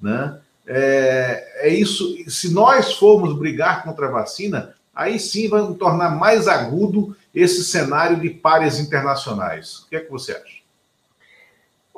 né? 0.00 0.38
É, 0.66 1.68
é 1.68 1.68
isso. 1.68 2.16
Se 2.28 2.52
nós 2.52 2.94
formos 2.94 3.38
brigar 3.38 3.82
contra 3.84 4.06
a 4.06 4.10
vacina, 4.10 4.74
aí 4.94 5.18
sim 5.18 5.48
vai 5.48 5.62
tornar 5.74 6.10
mais 6.10 6.48
agudo 6.48 7.16
esse 7.34 7.64
cenário 7.64 8.20
de 8.20 8.30
pares 8.30 8.78
internacionais. 8.78 9.78
O 9.78 9.88
que 9.88 9.96
é 9.96 10.00
que 10.00 10.10
você 10.10 10.32
acha? 10.32 10.58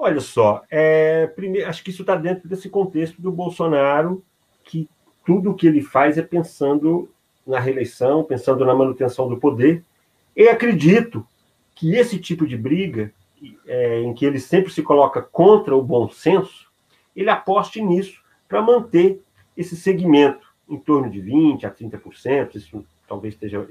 Olha 0.03 0.21
só, 0.21 0.63
é, 0.71 1.27
primeiro, 1.27 1.69
acho 1.69 1.85
que 1.85 1.91
isso 1.91 2.01
está 2.01 2.17
dentro 2.17 2.49
desse 2.49 2.71
contexto 2.71 3.21
do 3.21 3.31
Bolsonaro, 3.31 4.25
que 4.65 4.89
tudo 5.27 5.51
o 5.51 5.55
que 5.55 5.67
ele 5.67 5.83
faz 5.83 6.17
é 6.17 6.23
pensando 6.23 7.11
na 7.47 7.61
reeleição, 7.61 8.25
pensando 8.25 8.65
na 8.65 8.75
manutenção 8.75 9.29
do 9.29 9.37
poder. 9.37 9.85
E 10.35 10.49
acredito 10.49 11.23
que 11.75 11.97
esse 11.97 12.19
tipo 12.19 12.47
de 12.47 12.57
briga, 12.57 13.13
é, 13.67 14.01
em 14.01 14.15
que 14.15 14.25
ele 14.25 14.41
sempre 14.41 14.73
se 14.73 14.83
coloca 14.83 15.21
contra 15.21 15.77
o 15.77 15.83
bom 15.83 16.09
senso, 16.09 16.73
ele 17.15 17.29
aposte 17.29 17.83
nisso 17.83 18.23
para 18.49 18.63
manter 18.63 19.23
esse 19.55 19.77
segmento 19.77 20.49
em 20.67 20.79
torno 20.79 21.11
de 21.11 21.21
20% 21.21 21.65
a 21.67 21.71
30%, 21.71 22.55
isso 22.55 22.87
talvez 23.07 23.35
esteja, 23.35 23.67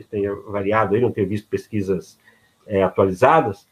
variado 0.48 0.94
aí, 0.94 1.02
não 1.02 1.12
tenho 1.12 1.28
visto 1.28 1.50
pesquisas 1.50 2.20
é, 2.68 2.84
atualizadas, 2.84 3.68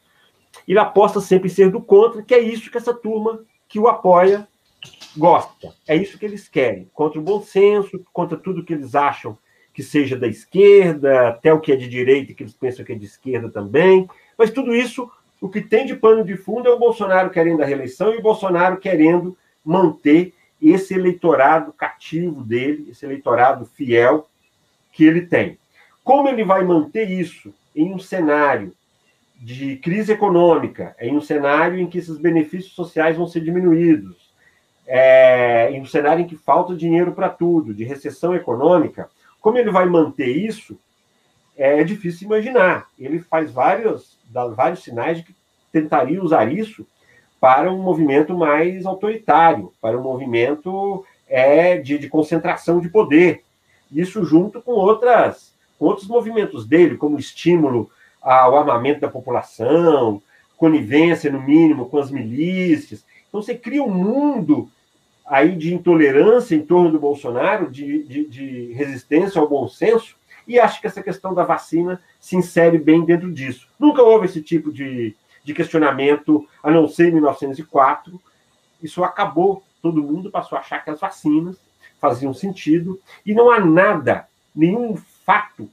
ele 0.66 0.78
aposta 0.78 1.20
sempre 1.20 1.48
em 1.48 1.52
ser 1.52 1.70
do 1.70 1.80
contra, 1.80 2.22
que 2.22 2.34
é 2.34 2.40
isso 2.40 2.70
que 2.70 2.78
essa 2.78 2.94
turma 2.94 3.44
que 3.68 3.78
o 3.78 3.88
apoia 3.88 4.46
gosta. 5.16 5.74
É 5.86 5.96
isso 5.96 6.18
que 6.18 6.24
eles 6.24 6.48
querem. 6.48 6.88
Contra 6.94 7.18
o 7.18 7.22
bom 7.22 7.42
senso, 7.42 8.04
contra 8.12 8.36
tudo 8.36 8.64
que 8.64 8.72
eles 8.72 8.94
acham 8.94 9.36
que 9.72 9.82
seja 9.82 10.16
da 10.16 10.26
esquerda, 10.26 11.28
até 11.28 11.52
o 11.52 11.60
que 11.60 11.70
é 11.70 11.76
de 11.76 11.88
direita, 11.88 12.34
que 12.34 12.42
eles 12.42 12.54
pensam 12.54 12.84
que 12.84 12.92
é 12.92 12.96
de 12.96 13.04
esquerda 13.04 13.48
também. 13.48 14.08
Mas 14.36 14.50
tudo 14.50 14.74
isso, 14.74 15.10
o 15.40 15.48
que 15.48 15.60
tem 15.60 15.86
de 15.86 15.94
pano 15.94 16.24
de 16.24 16.36
fundo 16.36 16.68
é 16.68 16.72
o 16.72 16.78
Bolsonaro 16.78 17.30
querendo 17.30 17.62
a 17.62 17.66
reeleição 17.66 18.12
e 18.12 18.18
o 18.18 18.22
Bolsonaro 18.22 18.78
querendo 18.78 19.36
manter 19.64 20.34
esse 20.60 20.94
eleitorado 20.94 21.72
cativo 21.72 22.42
dele, 22.42 22.88
esse 22.90 23.06
eleitorado 23.06 23.64
fiel 23.66 24.28
que 24.92 25.04
ele 25.04 25.22
tem. 25.22 25.56
Como 26.02 26.28
ele 26.28 26.42
vai 26.42 26.64
manter 26.64 27.08
isso 27.08 27.54
em 27.76 27.94
um 27.94 27.98
cenário 27.98 28.72
de 29.38 29.76
crise 29.76 30.12
econômica, 30.12 30.96
em 31.00 31.16
um 31.16 31.20
cenário 31.20 31.78
em 31.78 31.86
que 31.86 31.98
esses 31.98 32.18
benefícios 32.18 32.72
sociais 32.74 33.16
vão 33.16 33.26
ser 33.26 33.40
diminuídos, 33.40 34.28
é, 34.86 35.70
em 35.70 35.80
um 35.80 35.86
cenário 35.86 36.24
em 36.24 36.26
que 36.26 36.36
falta 36.36 36.74
dinheiro 36.74 37.12
para 37.12 37.28
tudo, 37.28 37.72
de 37.72 37.84
recessão 37.84 38.34
econômica, 38.34 39.08
como 39.40 39.56
ele 39.56 39.70
vai 39.70 39.86
manter 39.86 40.28
isso, 40.28 40.76
é 41.56 41.82
difícil 41.84 42.26
imaginar. 42.26 42.88
Ele 42.98 43.18
faz 43.20 43.52
vários, 43.52 44.18
dá 44.30 44.46
vários 44.46 44.82
sinais 44.82 45.18
de 45.18 45.24
que 45.24 45.34
tentaria 45.72 46.22
usar 46.22 46.52
isso 46.52 46.86
para 47.40 47.70
um 47.70 47.82
movimento 47.82 48.36
mais 48.36 48.84
autoritário, 48.86 49.72
para 49.80 49.98
um 49.98 50.02
movimento 50.02 51.04
é, 51.28 51.76
de, 51.78 51.98
de 51.98 52.08
concentração 52.08 52.80
de 52.80 52.88
poder. 52.88 53.44
Isso 53.92 54.24
junto 54.24 54.60
com 54.60 54.72
outras 54.72 55.56
com 55.78 55.86
outros 55.86 56.08
movimentos 56.08 56.66
dele, 56.66 56.96
como 56.96 57.20
estímulo 57.20 57.88
ao 58.20 58.56
armamento 58.56 59.00
da 59.00 59.08
população, 59.08 60.22
conivência, 60.56 61.30
no 61.30 61.40
mínimo, 61.40 61.86
com 61.86 61.98
as 61.98 62.10
milícias. 62.10 63.04
Então, 63.28 63.40
você 63.40 63.54
cria 63.54 63.82
um 63.82 63.90
mundo 63.90 64.68
aí 65.24 65.54
de 65.54 65.74
intolerância 65.74 66.54
em 66.54 66.62
torno 66.62 66.90
do 66.90 66.98
Bolsonaro, 66.98 67.70
de, 67.70 68.02
de, 68.02 68.26
de 68.26 68.72
resistência 68.72 69.40
ao 69.40 69.48
bom 69.48 69.68
senso, 69.68 70.16
e 70.46 70.58
acho 70.58 70.80
que 70.80 70.86
essa 70.86 71.02
questão 71.02 71.34
da 71.34 71.44
vacina 71.44 72.00
se 72.18 72.34
insere 72.34 72.78
bem 72.78 73.04
dentro 73.04 73.30
disso. 73.30 73.68
Nunca 73.78 74.02
houve 74.02 74.26
esse 74.26 74.42
tipo 74.42 74.72
de, 74.72 75.14
de 75.44 75.54
questionamento, 75.54 76.46
a 76.62 76.70
não 76.70 76.88
ser 76.88 77.08
em 77.08 77.12
1904. 77.12 78.18
Isso 78.82 79.04
acabou, 79.04 79.62
todo 79.82 80.02
mundo 80.02 80.30
passou 80.30 80.56
a 80.56 80.62
achar 80.62 80.82
que 80.82 80.90
as 80.90 81.00
vacinas 81.00 81.56
faziam 82.00 82.32
sentido, 82.32 82.98
e 83.26 83.34
não 83.34 83.50
há 83.50 83.60
nada, 83.60 84.26
nenhum 84.54 84.96
fato 84.96 85.68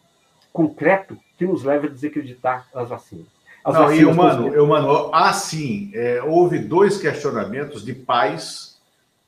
concreto 0.51 1.17
que 1.37 1.45
nos 1.45 1.63
leve 1.63 1.87
a 1.87 1.89
desacreditar 1.89 2.67
as 2.73 2.89
vacinas. 2.89 3.25
As 3.63 3.73
Não, 3.73 3.81
vacinas 3.81 4.01
e, 4.01 4.05
humano, 4.05 4.53
eu, 4.53 4.67
mano, 4.67 5.09
assim, 5.13 5.91
é, 5.93 6.21
houve 6.23 6.59
dois 6.59 6.97
questionamentos 6.97 7.83
de 7.83 7.93
pais 7.93 8.77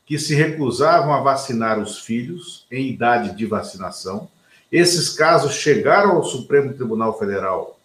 que 0.06 0.17
se 0.17 0.36
recusavam 0.36 1.13
a 1.13 1.22
vacinar 1.22 1.80
os 1.80 2.00
filhos 2.00 2.65
em 2.72 2.88
idade 2.88 3.36
de 3.36 3.46
vacinação. 3.46 4.30
Esses 4.72 5.10
casos 5.10 5.54
chegaram 5.54 6.12
ao 6.12 6.24
Supremo 6.24 6.74
Tribunal 6.74 7.17
Federal 7.17 7.80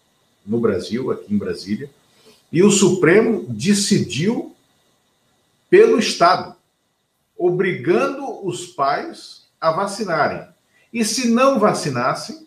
no 0.47 0.61
Brasil, 0.61 1.11
aqui 1.11 1.35
em 1.35 1.39
Brasília, 1.39 1.91
e 2.53 2.63
o 2.63 2.71
Supremo 2.71 3.45
decidiu 3.49 4.55
pelo 5.71 5.99
Estado, 5.99 6.55
obrigando 7.37 8.47
os 8.47 8.67
pais 8.67 9.47
a 9.59 9.73
vacinarem. 9.73 10.47
E 10.93 11.03
se 11.03 11.29
não 11.29 11.59
vacinassem, 11.59 12.47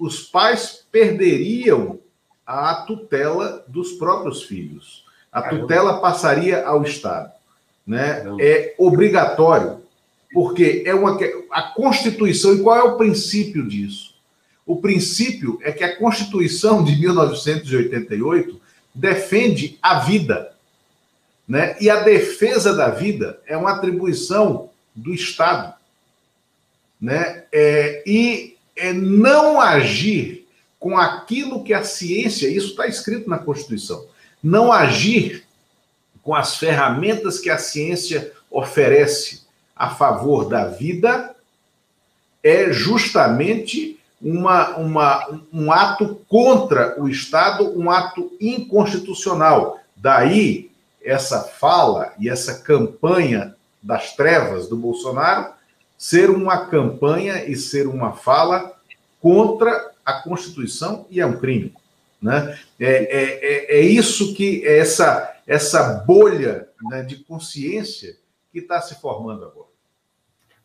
os 0.00 0.22
pais 0.22 0.84
perderiam 0.90 1.98
a 2.46 2.74
tutela 2.74 3.64
dos 3.68 3.92
próprios 3.92 4.42
filhos. 4.42 5.04
A 5.30 5.42
tutela 5.42 6.00
passaria 6.00 6.66
ao 6.66 6.82
Estado. 6.82 7.30
Né? 7.86 8.24
É 8.40 8.74
obrigatório, 8.78 9.82
porque 10.32 10.82
é 10.84 10.94
uma 10.94 11.16
a 11.50 11.62
Constituição, 11.62 12.54
e 12.54 12.62
qual 12.62 12.76
é 12.76 12.82
o 12.82 12.96
princípio 12.96 13.68
disso? 13.68 14.14
O 14.66 14.76
princípio 14.76 15.58
é 15.62 15.70
que 15.70 15.84
a 15.84 15.96
Constituição 15.96 16.82
de 16.82 16.98
1988 16.98 18.60
defende 18.94 19.78
a 19.80 20.00
vida. 20.00 20.52
Né? 21.46 21.76
E 21.80 21.90
a 21.90 22.00
defesa 22.00 22.74
da 22.74 22.88
vida 22.88 23.40
é 23.46 23.56
uma 23.56 23.72
atribuição 23.72 24.70
do 24.94 25.12
Estado 25.14 25.74
né? 27.00 27.44
É, 27.50 28.02
e 28.06 28.56
é 28.80 28.92
não 28.92 29.60
agir 29.60 30.48
com 30.78 30.96
aquilo 30.96 31.62
que 31.62 31.74
a 31.74 31.84
ciência, 31.84 32.48
isso 32.48 32.68
está 32.68 32.86
escrito 32.86 33.28
na 33.28 33.38
Constituição, 33.38 34.06
não 34.42 34.72
agir 34.72 35.44
com 36.22 36.34
as 36.34 36.56
ferramentas 36.56 37.38
que 37.38 37.50
a 37.50 37.58
ciência 37.58 38.32
oferece 38.50 39.42
a 39.76 39.90
favor 39.90 40.48
da 40.48 40.66
vida 40.66 41.34
é 42.42 42.72
justamente 42.72 43.98
uma, 44.20 44.76
uma, 44.76 45.40
um 45.52 45.70
ato 45.70 46.20
contra 46.28 47.00
o 47.00 47.08
Estado, 47.08 47.78
um 47.78 47.90
ato 47.90 48.32
inconstitucional. 48.40 49.78
Daí 49.96 50.70
essa 51.02 51.42
fala 51.42 52.12
e 52.18 52.28
essa 52.28 52.60
campanha 52.60 53.54
das 53.82 54.14
trevas 54.14 54.68
do 54.68 54.76
Bolsonaro 54.76 55.52
ser 56.00 56.30
uma 56.30 56.64
campanha 56.64 57.44
e 57.44 57.54
ser 57.54 57.86
uma 57.86 58.14
fala 58.14 58.80
contra 59.20 59.92
a 60.02 60.14
Constituição 60.22 61.06
e 61.10 61.20
é 61.20 61.26
um 61.26 61.38
crime. 61.38 61.74
Né? 62.22 62.58
É, 62.80 62.86
é, 62.86 63.76
é, 63.76 63.80
é 63.80 63.80
isso 63.82 64.34
que 64.34 64.66
é 64.66 64.78
essa, 64.78 65.38
essa 65.46 66.02
bolha 66.06 66.70
né, 66.84 67.02
de 67.02 67.22
consciência 67.22 68.16
que 68.50 68.60
está 68.60 68.80
se 68.80 68.98
formando 68.98 69.44
agora. 69.44 69.68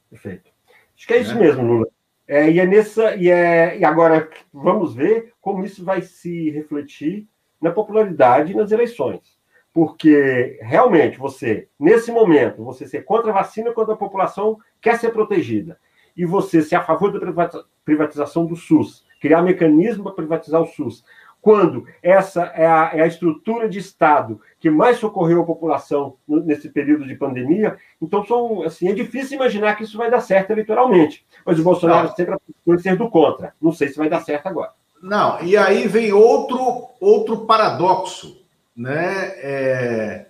Perfeito. 0.10 0.50
Acho 0.96 1.06
que 1.06 1.14
é 1.14 1.20
isso 1.20 1.36
né? 1.36 1.42
mesmo, 1.42 1.64
Lula. 1.64 1.88
É, 2.26 2.50
e 2.50 2.58
é 2.58 2.66
nessa 2.66 3.14
e, 3.18 3.30
é, 3.30 3.78
e 3.78 3.84
agora 3.84 4.30
vamos 4.54 4.96
ver 4.96 5.34
como 5.42 5.66
isso 5.66 5.84
vai 5.84 6.02
se 6.02 6.50
refletir 6.50 7.28
na 7.62 7.72
popularidade 7.72 8.56
nas 8.56 8.72
eleições 8.72 9.35
porque 9.76 10.58
realmente 10.62 11.20
você, 11.20 11.68
nesse 11.78 12.10
momento, 12.10 12.64
você 12.64 12.88
ser 12.88 13.04
contra 13.04 13.30
a 13.30 13.34
vacina 13.34 13.74
quando 13.74 13.92
a 13.92 13.98
população 13.98 14.58
quer 14.80 14.98
ser 14.98 15.12
protegida, 15.12 15.78
e 16.16 16.26
você 16.26 16.62
ser 16.62 16.78
a 16.78 16.82
favor 16.82 17.12
da 17.12 17.62
privatização 17.84 18.46
do 18.46 18.56
SUS, 18.56 19.06
criar 19.20 19.42
mecanismo 19.42 20.06
para 20.06 20.14
privatizar 20.14 20.62
o 20.62 20.66
SUS, 20.66 21.04
quando 21.42 21.86
essa 22.02 22.44
é 22.56 22.66
a, 22.66 22.92
é 22.94 23.02
a, 23.02 23.06
estrutura 23.06 23.68
de 23.68 23.78
Estado 23.78 24.40
que 24.62 24.70
mais 24.70 24.98
socorreu 24.98 25.42
a 25.42 25.46
população 25.46 26.16
nesse 26.26 26.70
período 26.70 27.06
de 27.06 27.16
pandemia, 27.16 27.78
então 28.02 28.26
são, 28.26 28.64
assim, 28.64 28.88
é 28.88 28.94
difícil 28.94 29.36
imaginar 29.36 29.76
que 29.76 29.84
isso 29.84 29.98
vai 29.98 30.10
dar 30.10 30.22
certo 30.22 30.52
eleitoralmente. 30.52 31.26
Mas 31.46 31.60
o 31.60 31.64
Bolsonaro 31.64 32.08
não. 32.08 32.16
sempre 32.16 32.34
apostou 32.34 32.80
ser 32.80 32.96
do 32.96 33.10
contra. 33.10 33.54
Não 33.62 33.74
sei 33.74 33.90
se 33.90 33.98
vai 33.98 34.08
dar 34.08 34.22
certo 34.22 34.48
agora. 34.48 34.72
Não, 35.04 35.44
e 35.44 35.58
aí 35.58 35.86
vem 35.86 36.14
outro, 36.14 36.88
outro 37.02 37.46
paradoxo 37.46 38.45
né, 38.76 39.34
é, 39.38 40.26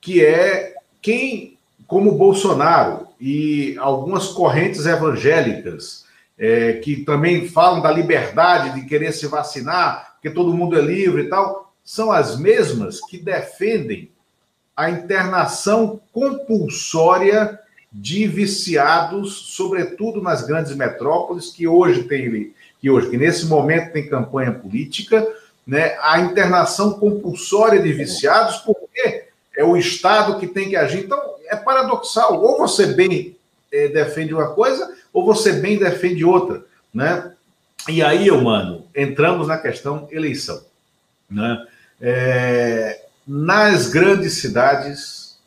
que 0.00 0.24
é 0.24 0.74
quem, 1.00 1.56
como 1.86 2.12
Bolsonaro 2.12 3.08
e 3.20 3.76
algumas 3.78 4.28
correntes 4.28 4.86
evangélicas, 4.86 6.04
é, 6.38 6.74
que 6.74 7.04
também 7.04 7.48
falam 7.48 7.80
da 7.80 7.90
liberdade 7.90 8.80
de 8.80 8.86
querer 8.86 9.12
se 9.12 9.26
vacinar, 9.26 10.14
porque 10.14 10.30
todo 10.30 10.54
mundo 10.54 10.78
é 10.78 10.82
livre 10.82 11.22
e 11.22 11.28
tal, 11.28 11.72
são 11.84 12.12
as 12.12 12.38
mesmas 12.38 13.00
que 13.00 13.18
defendem 13.18 14.10
a 14.76 14.90
internação 14.90 16.00
compulsória 16.12 17.58
de 17.92 18.26
viciados, 18.26 19.32
sobretudo 19.56 20.20
nas 20.20 20.46
grandes 20.46 20.76
metrópoles, 20.76 21.50
que 21.50 21.66
hoje 21.66 22.04
tem 22.04 22.52
que 22.80 22.88
hoje, 22.88 23.10
que 23.10 23.16
nesse 23.16 23.46
momento 23.46 23.92
tem 23.92 24.08
campanha 24.08 24.52
política, 24.52 25.26
né, 25.68 25.98
a 26.00 26.18
internação 26.18 26.94
compulsória 26.94 27.82
de 27.82 27.92
viciados, 27.92 28.56
porque 28.56 29.26
é 29.54 29.62
o 29.62 29.76
Estado 29.76 30.38
que 30.38 30.46
tem 30.46 30.70
que 30.70 30.76
agir. 30.76 31.04
Então, 31.04 31.20
é 31.46 31.54
paradoxal. 31.54 32.42
Ou 32.42 32.56
você 32.56 32.86
bem 32.86 33.36
é, 33.70 33.88
defende 33.88 34.32
uma 34.32 34.54
coisa, 34.54 34.96
ou 35.12 35.26
você 35.26 35.52
bem 35.52 35.78
defende 35.78 36.24
outra. 36.24 36.64
Né? 36.92 37.34
E 37.86 38.02
aí, 38.02 38.30
mano, 38.30 38.86
entramos 38.96 39.46
na 39.46 39.58
questão 39.58 40.08
eleição. 40.10 40.64
Né? 41.30 41.66
É, 42.00 43.04
nas 43.26 43.90
grandes 43.90 44.40
cidades, 44.40 45.38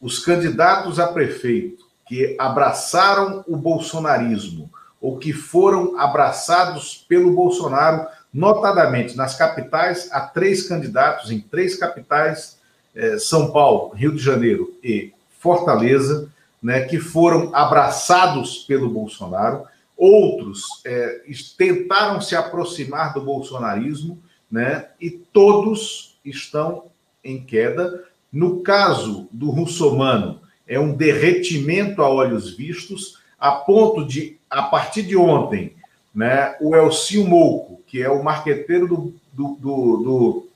os 0.00 0.20
candidatos 0.20 1.00
a 1.00 1.08
prefeito 1.08 1.84
que 2.06 2.36
abraçaram 2.38 3.44
o 3.48 3.56
bolsonarismo 3.56 4.70
ou 5.00 5.18
que 5.18 5.32
foram 5.32 5.98
abraçados 5.98 7.04
pelo 7.08 7.32
Bolsonaro 7.32 8.06
Notadamente, 8.32 9.16
nas 9.16 9.36
capitais, 9.36 10.08
há 10.12 10.20
três 10.20 10.68
candidatos 10.68 11.30
em 11.30 11.40
três 11.40 11.76
capitais 11.76 12.58
é, 12.94 13.18
São 13.18 13.50
Paulo, 13.50 13.92
Rio 13.94 14.12
de 14.12 14.22
Janeiro 14.22 14.74
e 14.82 15.12
Fortaleza, 15.38 16.30
né, 16.62 16.82
que 16.82 16.98
foram 16.98 17.54
abraçados 17.54 18.58
pelo 18.58 18.90
Bolsonaro. 18.90 19.64
Outros 19.96 20.64
é, 20.84 21.22
tentaram 21.56 22.20
se 22.20 22.36
aproximar 22.36 23.12
do 23.14 23.20
bolsonarismo, 23.20 24.22
né, 24.50 24.88
e 25.00 25.10
todos 25.10 26.18
estão 26.24 26.84
em 27.24 27.42
queda. 27.42 28.04
No 28.32 28.60
caso 28.60 29.28
do 29.32 29.50
russomano, 29.50 30.40
é 30.66 30.78
um 30.78 30.94
derretimento 30.94 32.00
a 32.02 32.08
olhos 32.08 32.54
vistos, 32.56 33.18
a 33.38 33.50
ponto 33.52 34.06
de, 34.06 34.38
a 34.48 34.62
partir 34.62 35.02
de 35.02 35.16
ontem, 35.16 35.74
né, 36.14 36.56
o 36.60 36.74
Elcio 36.74 37.26
Mouco, 37.26 37.80
que 37.86 38.02
é 38.02 38.08
o 38.08 38.22
marqueteiro 38.22 38.86
do, 38.86 39.14
do, 39.32 39.56
do, 39.56 39.96
do 39.96 40.48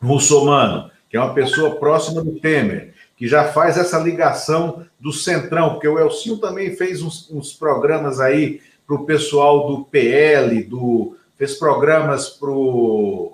russomano, 0.00 0.90
que 1.08 1.16
é 1.16 1.20
uma 1.20 1.34
pessoa 1.34 1.76
próxima 1.76 2.22
do 2.22 2.38
Temer, 2.38 2.94
que 3.16 3.26
já 3.26 3.44
faz 3.44 3.76
essa 3.78 3.98
ligação 3.98 4.84
do 5.00 5.12
Centrão, 5.12 5.70
porque 5.70 5.88
o 5.88 5.98
Elcio 5.98 6.38
também 6.38 6.76
fez 6.76 7.02
uns, 7.02 7.30
uns 7.30 7.52
programas 7.52 8.20
aí 8.20 8.60
para 8.86 8.96
o 8.96 9.04
pessoal 9.04 9.66
do 9.66 9.84
PL, 9.84 10.62
do, 10.64 11.16
fez 11.36 11.54
programas 11.54 12.28
para 12.30 12.50
o. 12.50 13.32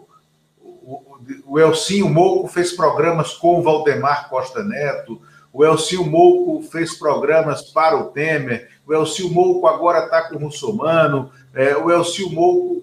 O 1.47 1.61
Elcinho 1.61 2.09
Mouco 2.09 2.49
fez 2.49 2.73
programas 2.73 3.35
com 3.35 3.59
o 3.59 3.63
Valdemar 3.63 4.29
Costa 4.29 4.65
Neto, 4.65 5.21
o 5.53 5.65
Elcio 5.65 6.05
Mouco 6.05 6.63
fez 6.63 6.95
programas 6.95 7.71
para 7.71 7.97
o 7.97 8.11
Temer, 8.11 8.71
o 8.87 8.95
Elcio 8.95 9.31
Mouco 9.31 9.67
agora 9.67 10.05
está 10.05 10.23
com 10.23 10.37
o 10.37 10.39
Russomano, 10.39 11.31
é, 11.55 11.77
o 11.77 11.91
Elcio 11.91 12.31
Mouco 12.31 12.83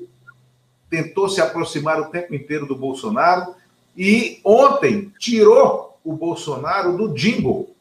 tentou 0.90 1.28
se 1.30 1.42
aproximar 1.42 2.00
o 2.00 2.10
tempo 2.10 2.34
inteiro 2.36 2.66
do 2.66 2.76
Bolsonaro 2.76 3.56
e 3.98 4.40
ontem 4.44 5.12
tirou 5.20 5.98
o 6.04 6.14
Bolsonaro 6.14 6.96
do 6.96 7.14
jingle 7.14 7.76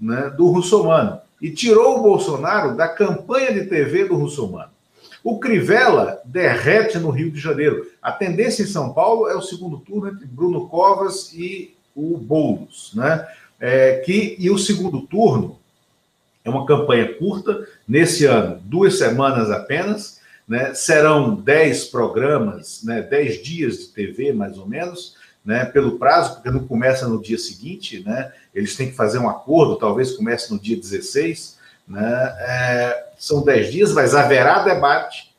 né, 0.00 0.30
do 0.36 0.48
Russomano 0.48 1.20
e 1.40 1.50
tirou 1.50 1.98
o 1.98 2.02
Bolsonaro 2.02 2.76
da 2.76 2.88
campanha 2.88 3.52
de 3.52 3.66
TV 3.66 4.04
do 4.04 4.16
Russomano. 4.16 4.70
O 5.22 5.38
Crivella 5.38 6.20
derrete 6.24 6.98
no 6.98 7.10
Rio 7.10 7.30
de 7.30 7.38
Janeiro. 7.38 7.86
A 8.00 8.10
tendência 8.10 8.62
em 8.62 8.66
São 8.66 8.92
Paulo 8.92 9.28
é 9.28 9.36
o 9.36 9.42
segundo 9.42 9.78
turno 9.78 10.08
entre 10.08 10.26
Bruno 10.26 10.66
Covas 10.68 11.32
e 11.34 11.74
o 11.94 12.16
Boulos, 12.16 12.92
né? 12.94 13.26
É, 13.60 13.96
que, 13.98 14.36
e 14.38 14.50
o 14.50 14.58
segundo 14.58 15.02
turno 15.02 15.58
é 16.44 16.48
uma 16.48 16.66
campanha 16.66 17.14
curta, 17.14 17.66
nesse 17.86 18.24
ano, 18.24 18.60
duas 18.64 18.96
semanas 18.96 19.50
apenas, 19.50 20.20
né? 20.48 20.72
serão 20.74 21.34
dez 21.34 21.84
programas, 21.84 22.82
né? 22.82 23.02
dez 23.02 23.42
dias 23.42 23.78
de 23.78 23.86
TV, 23.88 24.32
mais 24.32 24.56
ou 24.56 24.66
menos, 24.66 25.14
né? 25.44 25.66
pelo 25.66 25.98
prazo, 25.98 26.34
porque 26.34 26.50
não 26.50 26.66
começa 26.66 27.06
no 27.06 27.20
dia 27.20 27.38
seguinte, 27.38 28.02
né? 28.04 28.32
eles 28.54 28.74
têm 28.74 28.88
que 28.90 28.96
fazer 28.96 29.18
um 29.18 29.28
acordo, 29.28 29.76
talvez 29.76 30.12
comece 30.12 30.50
no 30.52 30.58
dia 30.58 30.76
16, 30.76 31.60
né? 31.90 32.36
É, 32.38 33.06
são 33.18 33.42
dez 33.42 33.72
dias, 33.72 33.92
mas 33.92 34.14
haverá 34.14 34.62
debate, 34.62 35.34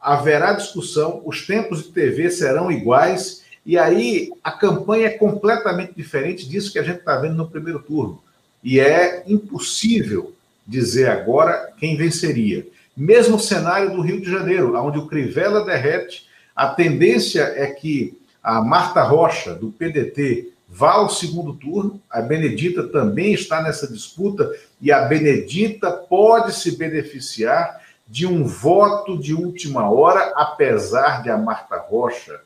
haverá 0.00 0.52
discussão, 0.52 1.20
os 1.24 1.46
tempos 1.46 1.82
de 1.82 1.90
TV 1.90 2.30
serão 2.30 2.70
iguais, 2.70 3.42
e 3.68 3.76
aí 3.76 4.32
a 4.42 4.50
campanha 4.50 5.08
é 5.08 5.10
completamente 5.10 5.92
diferente 5.94 6.48
disso 6.48 6.72
que 6.72 6.78
a 6.78 6.82
gente 6.82 7.00
está 7.00 7.18
vendo 7.18 7.34
no 7.34 7.50
primeiro 7.50 7.80
turno. 7.80 8.18
E 8.64 8.80
é 8.80 9.22
impossível 9.26 10.32
dizer 10.66 11.10
agora 11.10 11.70
quem 11.76 11.94
venceria. 11.94 12.66
Mesmo 12.96 13.38
cenário 13.38 13.90
do 13.90 14.00
Rio 14.00 14.22
de 14.22 14.30
Janeiro, 14.30 14.74
onde 14.74 14.98
o 14.98 15.06
Crivella 15.06 15.66
derrete, 15.66 16.26
a 16.56 16.68
tendência 16.68 17.42
é 17.42 17.66
que 17.66 18.18
a 18.42 18.62
Marta 18.62 19.02
Rocha, 19.02 19.54
do 19.54 19.70
PDT, 19.70 20.50
vá 20.66 20.92
ao 20.92 21.10
segundo 21.10 21.52
turno. 21.52 22.00
A 22.08 22.22
Benedita 22.22 22.84
também 22.84 23.34
está 23.34 23.62
nessa 23.62 23.86
disputa 23.86 24.50
e 24.80 24.90
a 24.90 25.02
Benedita 25.02 25.90
pode 25.92 26.54
se 26.54 26.74
beneficiar 26.74 27.82
de 28.08 28.26
um 28.26 28.46
voto 28.46 29.18
de 29.18 29.34
última 29.34 29.90
hora, 29.90 30.32
apesar 30.36 31.22
de 31.22 31.28
a 31.28 31.36
Marta 31.36 31.76
Rocha 31.76 32.40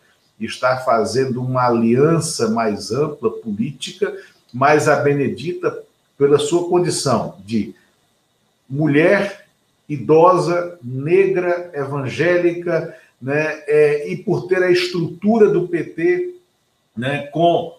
estar 0.47 0.85
fazendo 0.85 1.43
uma 1.43 1.67
aliança 1.67 2.49
mais 2.49 2.91
ampla 2.91 3.31
política, 3.31 4.15
mas 4.53 4.89
a 4.89 4.97
Benedita, 4.97 5.83
pela 6.19 6.39
sua 6.39 6.69
condição 6.69 7.37
de 7.45 7.75
mulher 8.69 9.47
idosa, 9.89 10.79
negra, 10.83 11.71
evangélica, 11.75 12.97
né, 13.21 13.63
é, 13.67 14.11
e 14.11 14.17
por 14.17 14.47
ter 14.47 14.63
a 14.63 14.71
estrutura 14.71 15.49
do 15.49 15.69
PT 15.69 16.35
né, 16.97 17.27
com 17.27 17.77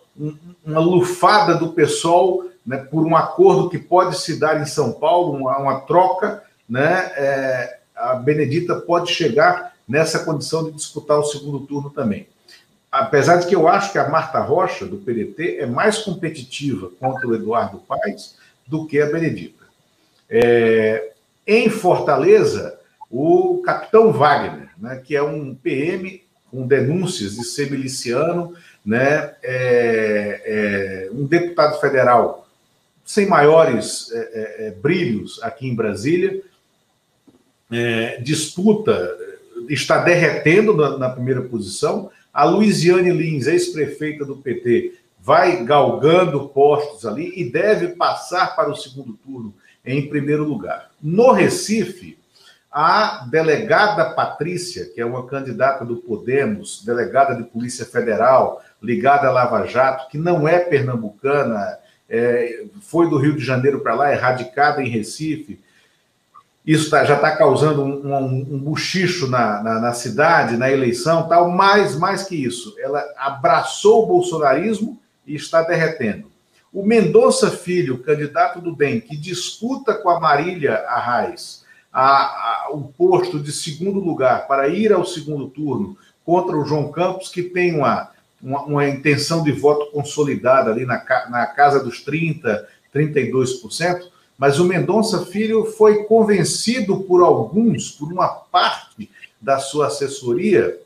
uma 0.65 0.79
lufada 0.79 1.55
do 1.55 1.73
PSOL, 1.73 2.49
né, 2.65 2.77
por 2.77 3.05
um 3.05 3.15
acordo 3.15 3.69
que 3.69 3.77
pode 3.77 4.19
se 4.19 4.39
dar 4.39 4.61
em 4.61 4.65
São 4.65 4.93
Paulo, 4.93 5.37
uma, 5.37 5.57
uma 5.57 5.79
troca, 5.81 6.43
né, 6.69 7.11
é, 7.15 7.79
a 7.95 8.15
Benedita 8.15 8.75
pode 8.75 9.11
chegar 9.11 9.73
nessa 9.87 10.19
condição 10.19 10.63
de 10.65 10.71
disputar 10.71 11.19
o 11.19 11.25
segundo 11.25 11.61
turno 11.61 11.89
também. 11.89 12.27
Apesar 12.93 13.37
de 13.37 13.47
que 13.47 13.55
eu 13.55 13.67
acho 13.67 13.91
que 13.91 13.97
a 13.97 14.07
Marta 14.07 14.39
Rocha, 14.39 14.85
do 14.85 14.97
PDT, 14.97 15.57
é 15.57 15.65
mais 15.65 15.97
competitiva 15.97 16.91
contra 16.99 17.27
o 17.27 17.33
Eduardo 17.33 17.79
Paes 17.79 18.35
do 18.67 18.85
que 18.85 19.01
a 19.01 19.07
Benedita. 19.07 19.63
É, 20.29 21.13
em 21.47 21.71
Fortaleza, 21.71 22.79
o 23.09 23.63
capitão 23.65 24.11
Wagner, 24.11 24.69
né, 24.77 25.01
que 25.03 25.15
é 25.15 25.23
um 25.23 25.55
PM 25.55 26.21
com 26.51 26.67
denúncias 26.67 27.33
de 27.33 27.43
ser 27.45 27.71
miliciano, 27.71 28.55
né, 28.85 29.33
é, 29.41 31.07
é 31.07 31.09
um 31.11 31.25
deputado 31.25 31.79
federal 31.79 32.47
sem 33.03 33.25
maiores 33.25 34.11
é, 34.11 34.19
é, 34.19 34.67
é 34.67 34.71
brilhos 34.71 35.41
aqui 35.41 35.67
em 35.67 35.73
Brasília, 35.73 36.43
disputa, 38.21 39.17
está 39.67 40.03
derretendo 40.03 40.77
na, 40.77 40.95
na, 40.95 41.09
primeira 41.09 41.41
posição. 41.41 42.11
A 42.33 42.45
Luiziane 42.45 43.11
Lins, 43.11 43.45
ex-prefeita 43.45 44.25
do 44.25 44.37
PT, 44.37 44.93
vai 45.19 45.63
galgando 45.63 46.49
postos 46.49 47.05
ali 47.05 47.31
e 47.35 47.49
deve 47.49 47.89
passar 47.89 48.55
para 48.55 48.71
o 48.71 48.75
segundo 48.75 49.13
turno 49.13 49.53
em 49.85 50.09
primeiro 50.09 50.43
lugar. 50.43 50.89
No 51.01 51.31
Recife, 51.31 52.17
a 52.71 53.27
delegada 53.29 54.13
Patrícia, 54.15 54.85
que 54.85 54.99
é 54.99 55.05
uma 55.05 55.27
candidata 55.27 55.85
do 55.85 55.97
Podemos, 55.97 56.83
delegada 56.83 57.35
de 57.35 57.43
Polícia 57.43 57.85
Federal, 57.85 58.63
ligada 58.81 59.27
à 59.27 59.31
Lava 59.31 59.65
Jato, 59.67 60.09
que 60.09 60.17
não 60.17 60.47
é 60.47 60.59
pernambucana, 60.59 61.77
é, 62.09 62.65
foi 62.81 63.09
do 63.09 63.17
Rio 63.17 63.35
de 63.35 63.45
Janeiro 63.45 63.81
para 63.81 63.93
lá, 63.93 64.09
é 64.09 64.15
radicada 64.15 64.81
em 64.81 64.89
Recife. 64.89 65.59
Isso 66.65 66.89
tá, 66.89 67.03
já 67.03 67.15
está 67.15 67.35
causando 67.35 67.83
um, 67.83 68.07
um, 68.07 68.47
um 68.51 68.59
buchicho 68.59 69.27
na, 69.27 69.61
na, 69.61 69.79
na, 69.81 69.93
cidade, 69.93 70.55
na 70.55 70.71
eleição, 70.71 71.27
tal. 71.27 71.51
Mas 71.51 71.97
mais 71.97 72.23
que 72.23 72.35
isso, 72.35 72.73
ela 72.79 73.03
abraçou 73.17 74.03
o 74.03 74.07
bolsonarismo 74.07 74.99
e 75.27 75.35
está 75.35 75.61
derretendo. 75.61 76.31
O 76.71 76.85
Mendonça 76.85 77.51
Filho, 77.51 77.99
candidato 77.99 78.61
do 78.61 78.75
DEM, 78.75 79.01
que 79.01 79.17
disputa 79.17 79.93
com 79.93 80.09
a 80.09 80.19
Marília 80.19 80.75
Arraes 80.87 81.63
a, 81.91 82.23
a, 82.23 82.69
o 82.71 82.85
posto 82.97 83.39
de 83.39 83.51
segundo 83.51 83.99
lugar 83.99 84.47
para 84.47 84.67
ir 84.67 84.91
ao 84.91 85.05
segundo 85.05 85.47
turno 85.49 85.95
contra 86.25 86.57
o 86.57 86.65
João 86.65 86.91
Campos, 86.91 87.29
que 87.29 87.43
tem 87.43 87.75
uma, 87.75 88.09
uma, 88.41 88.63
uma 88.63 88.89
intenção 88.89 89.43
de 89.43 89.51
voto 89.51 89.91
consolidada 89.91 90.71
ali 90.71 90.85
na, 90.85 91.03
na 91.29 91.45
casa 91.45 91.83
dos 91.83 92.03
30%, 92.03 92.65
32%, 92.95 94.12
mas 94.37 94.59
o 94.59 94.65
Mendonça 94.65 95.25
Filho 95.25 95.65
foi 95.65 96.03
convencido 96.05 97.01
por 97.01 97.21
alguns, 97.21 97.91
por 97.91 98.11
uma 98.11 98.27
parte 98.27 99.09
da 99.39 99.59
sua 99.59 99.87
assessoria, 99.87 100.79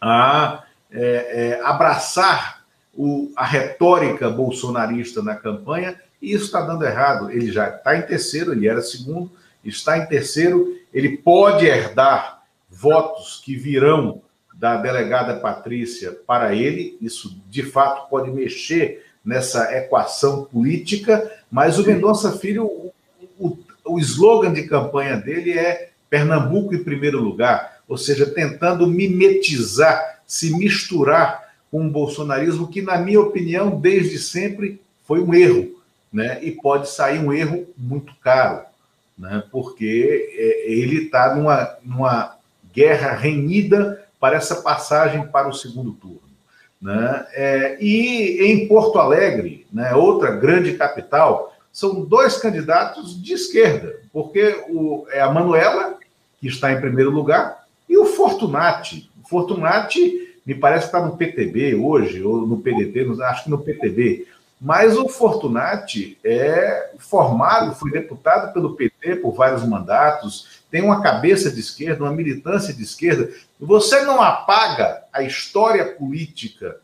a 0.00 0.64
é, 0.90 1.58
é, 1.58 1.60
abraçar 1.62 2.64
o, 2.94 3.30
a 3.36 3.44
retórica 3.44 4.30
bolsonarista 4.30 5.22
na 5.22 5.34
campanha, 5.34 6.00
e 6.20 6.32
isso 6.32 6.46
está 6.46 6.62
dando 6.62 6.84
errado. 6.84 7.30
Ele 7.30 7.52
já 7.52 7.68
está 7.68 7.96
em 7.96 8.02
terceiro, 8.02 8.52
ele 8.52 8.68
era 8.68 8.80
segundo, 8.80 9.30
está 9.64 9.98
em 9.98 10.06
terceiro, 10.06 10.76
ele 10.92 11.16
pode 11.18 11.66
herdar 11.66 12.42
votos 12.68 13.40
que 13.44 13.56
virão 13.56 14.22
da 14.54 14.76
delegada 14.76 15.38
Patrícia 15.38 16.12
para 16.26 16.54
ele, 16.54 16.98
isso 17.00 17.40
de 17.48 17.62
fato 17.62 18.08
pode 18.08 18.30
mexer 18.30 19.06
nessa 19.24 19.76
equação 19.76 20.44
política, 20.44 21.30
mas 21.50 21.78
o 21.78 21.86
Mendonça 21.86 22.32
Filho, 22.32 22.64
o, 22.64 22.92
o, 23.38 23.58
o 23.84 23.98
slogan 23.98 24.52
de 24.52 24.64
campanha 24.64 25.16
dele 25.16 25.52
é 25.52 25.90
Pernambuco 26.08 26.74
em 26.74 26.82
primeiro 26.82 27.20
lugar, 27.20 27.78
ou 27.86 27.98
seja, 27.98 28.26
tentando 28.26 28.86
mimetizar, 28.86 30.20
se 30.26 30.56
misturar 30.56 31.48
com 31.70 31.86
o 31.86 31.90
bolsonarismo, 31.90 32.68
que, 32.68 32.80
na 32.80 32.96
minha 32.98 33.20
opinião, 33.20 33.78
desde 33.78 34.18
sempre 34.18 34.80
foi 35.06 35.20
um 35.20 35.34
erro, 35.34 35.78
né? 36.12 36.38
e 36.42 36.50
pode 36.50 36.88
sair 36.88 37.18
um 37.18 37.32
erro 37.32 37.66
muito 37.76 38.14
caro 38.22 38.68
né? 39.18 39.42
porque 39.50 40.30
é, 40.32 40.70
ele 40.70 41.04
está 41.04 41.34
numa, 41.34 41.76
numa 41.82 42.36
guerra 42.72 43.12
renhida 43.14 44.06
para 44.20 44.36
essa 44.36 44.56
passagem 44.56 45.26
para 45.26 45.48
o 45.48 45.52
segundo 45.52 45.92
turno. 45.92 46.27
Né? 46.80 47.26
É, 47.32 47.76
e 47.80 48.52
em 48.52 48.68
Porto 48.68 48.98
Alegre, 48.98 49.66
né, 49.72 49.94
outra 49.94 50.30
grande 50.30 50.74
capital, 50.74 51.52
são 51.72 52.04
dois 52.04 52.38
candidatos 52.38 53.20
de 53.20 53.34
esquerda, 53.34 54.00
porque 54.12 54.64
o, 54.68 55.06
é 55.10 55.20
a 55.20 55.30
Manuela, 55.30 55.98
que 56.40 56.48
está 56.48 56.72
em 56.72 56.80
primeiro 56.80 57.10
lugar, 57.10 57.64
e 57.88 57.96
o 57.96 58.04
Fortunati. 58.04 59.10
O 59.24 59.28
Fortunati 59.28 60.36
me 60.46 60.54
parece 60.54 60.88
que 60.88 60.96
está 60.96 61.06
no 61.06 61.16
PTB 61.16 61.74
hoje, 61.74 62.22
ou 62.22 62.46
no 62.46 62.58
PDT, 62.58 63.06
acho 63.22 63.44
que 63.44 63.50
no 63.50 63.58
PTB. 63.58 64.26
Mas 64.60 64.96
o 64.96 65.08
Fortunati 65.08 66.18
é 66.24 66.90
formado, 66.98 67.74
foi 67.74 67.92
deputado 67.92 68.52
pelo 68.52 68.74
PT 68.74 69.16
por 69.16 69.32
vários 69.34 69.64
mandatos, 69.64 70.62
tem 70.70 70.82
uma 70.82 71.00
cabeça 71.00 71.50
de 71.50 71.60
esquerda, 71.60 72.04
uma 72.04 72.12
militância 72.12 72.74
de 72.74 72.82
esquerda. 72.82 73.30
Você 73.60 74.02
não 74.02 74.22
apaga 74.22 75.04
a 75.12 75.22
história 75.22 75.84
política 75.84 76.80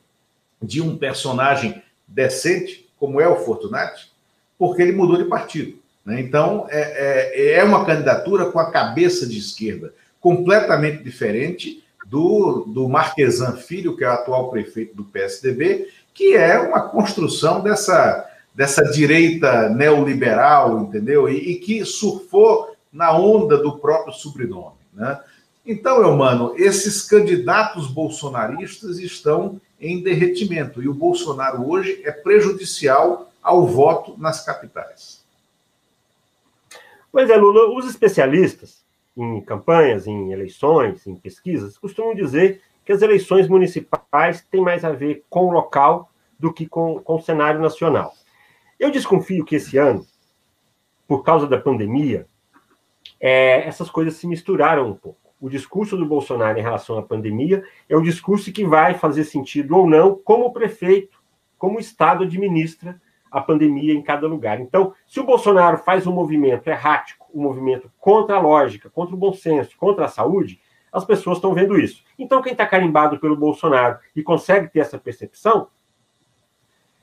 de 0.60 0.80
um 0.80 0.96
personagem 0.96 1.82
decente, 2.06 2.88
como 2.98 3.20
é 3.20 3.28
o 3.28 3.36
Fortunati, 3.36 4.10
porque 4.58 4.82
ele 4.82 4.92
mudou 4.92 5.16
de 5.16 5.24
partido. 5.24 5.78
Né? 6.04 6.20
Então, 6.20 6.66
é, 6.70 7.52
é, 7.52 7.58
é, 7.58 7.64
uma 7.64 7.84
candidatura 7.84 8.46
com 8.46 8.58
a 8.58 8.70
cabeça 8.70 9.26
de 9.26 9.38
esquerda, 9.38 9.94
completamente 10.20 11.02
diferente 11.02 11.84
do, 12.06 12.64
do 12.66 12.88
Marquesan 12.88 13.56
Filho, 13.56 13.96
que 13.96 14.04
é 14.04 14.08
o 14.08 14.12
atual 14.12 14.50
prefeito 14.50 14.94
do 14.94 15.04
PSDB, 15.04 15.88
que 16.12 16.36
é 16.36 16.58
uma 16.58 16.88
construção 16.88 17.60
dessa, 17.60 18.28
dessa 18.54 18.82
direita 18.84 19.68
neoliberal, 19.68 20.80
entendeu? 20.80 21.28
E, 21.28 21.52
e 21.52 21.56
que 21.56 21.84
surfou 21.84 22.74
na 22.92 23.16
onda 23.16 23.58
do 23.58 23.78
próprio 23.78 24.12
sobrenome. 24.12 24.76
Né? 24.92 25.18
Então, 25.66 26.00
meu 26.00 26.14
mano, 26.14 26.54
esses 26.56 27.02
candidatos 27.02 27.86
bolsonaristas 27.88 28.98
estão 28.98 29.60
em 29.80 30.02
derretimento 30.02 30.82
e 30.82 30.88
o 30.88 30.94
Bolsonaro 30.94 31.66
hoje 31.66 32.02
é 32.04 32.12
prejudicial 32.12 33.30
ao 33.42 33.66
voto 33.66 34.14
nas 34.18 34.44
capitais. 34.44 35.24
Pois 37.10 37.30
é, 37.30 37.36
Lula, 37.36 37.74
os 37.76 37.88
especialistas 37.88 38.84
em 39.16 39.40
campanhas, 39.40 40.06
em 40.06 40.32
eleições, 40.32 41.06
em 41.06 41.14
pesquisas, 41.14 41.78
costumam 41.78 42.14
dizer 42.14 42.60
que 42.84 42.92
as 42.92 43.00
eleições 43.00 43.48
municipais 43.48 44.44
têm 44.50 44.60
mais 44.60 44.84
a 44.84 44.90
ver 44.90 45.24
com 45.30 45.46
o 45.46 45.52
local 45.52 46.10
do 46.38 46.52
que 46.52 46.66
com, 46.66 47.00
com 47.00 47.14
o 47.14 47.22
cenário 47.22 47.60
nacional. 47.60 48.12
Eu 48.78 48.90
desconfio 48.90 49.44
que 49.44 49.56
esse 49.56 49.78
ano, 49.78 50.06
por 51.06 51.22
causa 51.22 51.46
da 51.46 51.56
pandemia, 51.56 52.26
é, 53.20 53.66
essas 53.66 53.88
coisas 53.88 54.14
se 54.16 54.26
misturaram 54.26 54.88
um 54.88 54.94
pouco. 54.94 55.23
O 55.44 55.50
discurso 55.50 55.94
do 55.94 56.06
Bolsonaro 56.06 56.58
em 56.58 56.62
relação 56.62 56.96
à 56.96 57.02
pandemia 57.02 57.62
é 57.86 57.94
um 57.94 58.00
discurso 58.00 58.50
que 58.50 58.64
vai 58.64 58.94
fazer 58.94 59.24
sentido 59.24 59.76
ou 59.76 59.86
não, 59.86 60.14
como 60.14 60.46
o 60.46 60.52
prefeito, 60.54 61.22
como 61.58 61.76
o 61.76 61.80
Estado 61.80 62.24
administra 62.24 62.98
a 63.30 63.42
pandemia 63.42 63.92
em 63.92 64.00
cada 64.00 64.26
lugar. 64.26 64.58
Então, 64.58 64.94
se 65.06 65.20
o 65.20 65.24
Bolsonaro 65.24 65.76
faz 65.76 66.06
um 66.06 66.14
movimento 66.14 66.68
errático, 66.68 67.26
um 67.34 67.42
movimento 67.42 67.92
contra 68.00 68.36
a 68.36 68.40
lógica, 68.40 68.88
contra 68.88 69.14
o 69.14 69.18
bom 69.18 69.34
senso, 69.34 69.76
contra 69.76 70.06
a 70.06 70.08
saúde, 70.08 70.58
as 70.90 71.04
pessoas 71.04 71.36
estão 71.36 71.52
vendo 71.52 71.78
isso. 71.78 72.02
Então, 72.18 72.40
quem 72.40 72.52
está 72.52 72.64
carimbado 72.64 73.18
pelo 73.18 73.36
Bolsonaro 73.36 73.98
e 74.16 74.22
consegue 74.22 74.68
ter 74.68 74.78
essa 74.78 74.98
percepção, 74.98 75.68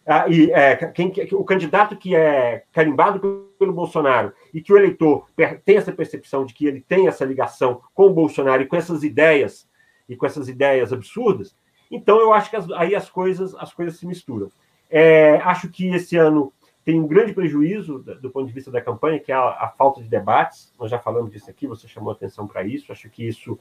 ah, 0.05 0.27
e 0.27 0.51
é, 0.51 0.75
quem, 0.75 1.13
o 1.33 1.43
candidato 1.43 1.95
que 1.95 2.15
é 2.15 2.63
carimbado 2.71 3.19
pelo 3.59 3.73
Bolsonaro 3.73 4.33
e 4.53 4.61
que 4.61 4.73
o 4.73 4.77
eleitor 4.77 5.27
tem 5.63 5.77
essa 5.77 5.91
percepção 5.91 6.45
de 6.45 6.53
que 6.53 6.65
ele 6.65 6.81
tem 6.81 7.07
essa 7.07 7.23
ligação 7.23 7.81
com 7.93 8.07
o 8.07 8.13
Bolsonaro 8.13 8.63
e 8.63 8.65
com 8.65 8.75
essas 8.75 9.03
ideias 9.03 9.69
e 10.09 10.15
com 10.15 10.25
essas 10.25 10.49
ideias 10.49 10.91
absurdas, 10.91 11.55
então 11.89 12.19
eu 12.19 12.33
acho 12.33 12.49
que 12.49 12.55
as, 12.55 12.69
aí 12.71 12.95
as 12.95 13.09
coisas 13.09 13.53
as 13.55 13.73
coisas 13.73 13.99
se 13.99 14.07
misturam. 14.07 14.49
É, 14.89 15.35
acho 15.43 15.69
que 15.69 15.87
esse 15.89 16.17
ano 16.17 16.51
tem 16.83 16.99
um 16.99 17.07
grande 17.07 17.33
prejuízo 17.33 17.99
do 17.99 18.31
ponto 18.31 18.47
de 18.47 18.53
vista 18.53 18.71
da 18.71 18.81
campanha, 18.81 19.19
que 19.19 19.31
é 19.31 19.35
a, 19.35 19.41
a 19.41 19.73
falta 19.77 20.01
de 20.01 20.09
debates. 20.09 20.73
Nós 20.79 20.89
já 20.89 20.97
falamos 20.97 21.31
disso 21.31 21.49
aqui, 21.49 21.67
você 21.67 21.87
chamou 21.87 22.11
atenção 22.11 22.47
para 22.47 22.63
isso. 22.63 22.91
Acho 22.91 23.09
que 23.09 23.27
isso 23.27 23.59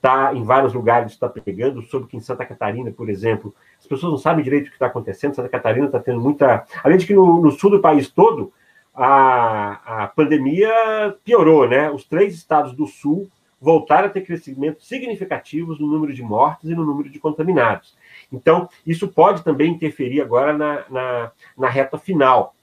está 0.00 0.34
em 0.34 0.42
vários 0.42 0.72
lugares, 0.72 1.12
está 1.12 1.28
pegando. 1.28 1.82
Soube 1.82 2.06
que 2.06 2.16
em 2.16 2.20
Santa 2.20 2.46
Catarina, 2.46 2.90
por 2.90 3.10
exemplo, 3.10 3.54
as 3.78 3.86
pessoas 3.86 4.10
não 4.10 4.18
sabem 4.18 4.42
direito 4.42 4.66
o 4.66 4.70
que 4.70 4.76
está 4.76 4.86
acontecendo. 4.86 5.34
Santa 5.34 5.48
Catarina 5.48 5.86
está 5.86 6.00
tendo 6.00 6.20
muita. 6.20 6.64
Além 6.82 6.98
de 6.98 7.06
que 7.06 7.14
no, 7.14 7.40
no, 7.40 7.50
sul 7.50 7.70
do 7.70 7.80
país 7.80 8.08
todo, 8.08 8.52
a, 8.94 10.04
a 10.04 10.08
pandemia 10.08 11.14
piorou, 11.22 11.68
né? 11.68 11.90
Os 11.90 12.04
três 12.04 12.34
estados 12.34 12.72
do 12.72 12.86
sul 12.86 13.28
voltaram 13.60 14.06
a 14.06 14.10
ter 14.10 14.22
crescimentos 14.22 14.88
significativos 14.88 15.78
no 15.78 15.86
número 15.86 16.14
de 16.14 16.22
mortes 16.22 16.70
e 16.70 16.74
no 16.74 16.84
número 16.84 17.10
de 17.10 17.18
contaminados. 17.18 17.94
Então, 18.32 18.68
isso 18.86 19.06
pode 19.06 19.44
também 19.44 19.72
interferir 19.72 20.22
agora 20.22 20.56
na, 20.56 20.84
na, 20.88 21.32
na 21.58 21.68
reta 21.68 21.98
final. 21.98 22.54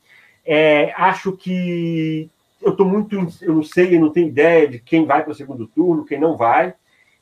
É, 0.44 0.92
acho 0.98 1.34
que 1.34 2.30
eu 2.60 2.72
estou 2.72 2.86
muito. 2.88 3.16
Eu 3.42 3.54
não 3.54 3.64
sei, 3.64 3.96
eu 3.96 4.02
não 4.02 4.10
tenho 4.10 4.28
ideia 4.28 4.68
de 4.68 4.80
quem 4.80 5.06
vai 5.06 5.22
para 5.22 5.32
o 5.32 5.36
segundo 5.36 5.68
turno, 5.68 6.04
quem 6.04 6.20
não 6.20 6.36
vai. 6.36 6.74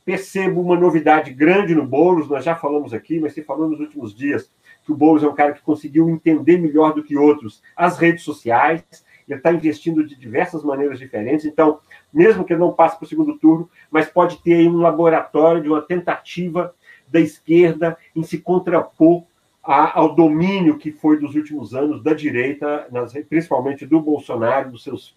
Percebo 0.05 0.61
uma 0.61 0.79
novidade 0.79 1.33
grande 1.33 1.73
no 1.73 1.85
Boulos, 1.85 2.29
nós 2.29 2.45
já 2.45 2.55
falamos 2.55 2.93
aqui, 2.93 3.19
mas 3.19 3.33
se 3.33 3.41
falou 3.41 3.67
nos 3.67 3.79
últimos 3.79 4.15
dias 4.15 4.51
que 4.85 4.91
o 4.91 4.95
Boulos 4.95 5.23
é 5.23 5.27
um 5.27 5.33
cara 5.33 5.53
que 5.53 5.63
conseguiu 5.63 6.07
entender 6.07 6.59
melhor 6.59 6.93
do 6.93 7.03
que 7.03 7.17
outros 7.17 7.63
as 7.75 7.97
redes 7.97 8.23
sociais, 8.23 8.83
ele 9.27 9.39
está 9.39 9.51
investindo 9.51 10.05
de 10.05 10.15
diversas 10.15 10.63
maneiras 10.63 10.99
diferentes, 10.99 11.45
então, 11.45 11.79
mesmo 12.13 12.45
que 12.45 12.55
não 12.55 12.71
passe 12.71 12.95
para 12.97 13.05
o 13.05 13.09
segundo 13.09 13.37
turno, 13.39 13.67
mas 13.89 14.07
pode 14.07 14.37
ter 14.43 14.53
aí 14.53 14.67
um 14.67 14.77
laboratório 14.77 15.63
de 15.63 15.69
uma 15.69 15.81
tentativa 15.81 16.75
da 17.07 17.19
esquerda 17.19 17.97
em 18.15 18.21
se 18.21 18.37
contrapor 18.37 19.23
a, 19.63 19.99
ao 19.99 20.13
domínio 20.13 20.77
que 20.77 20.91
foi 20.91 21.19
dos 21.19 21.33
últimos 21.33 21.73
anos 21.73 22.03
da 22.03 22.13
direita, 22.13 22.87
nas, 22.91 23.13
principalmente 23.27 23.85
do 23.85 23.99
Bolsonaro, 23.99 24.71
dos 24.71 24.83
seus 24.83 25.15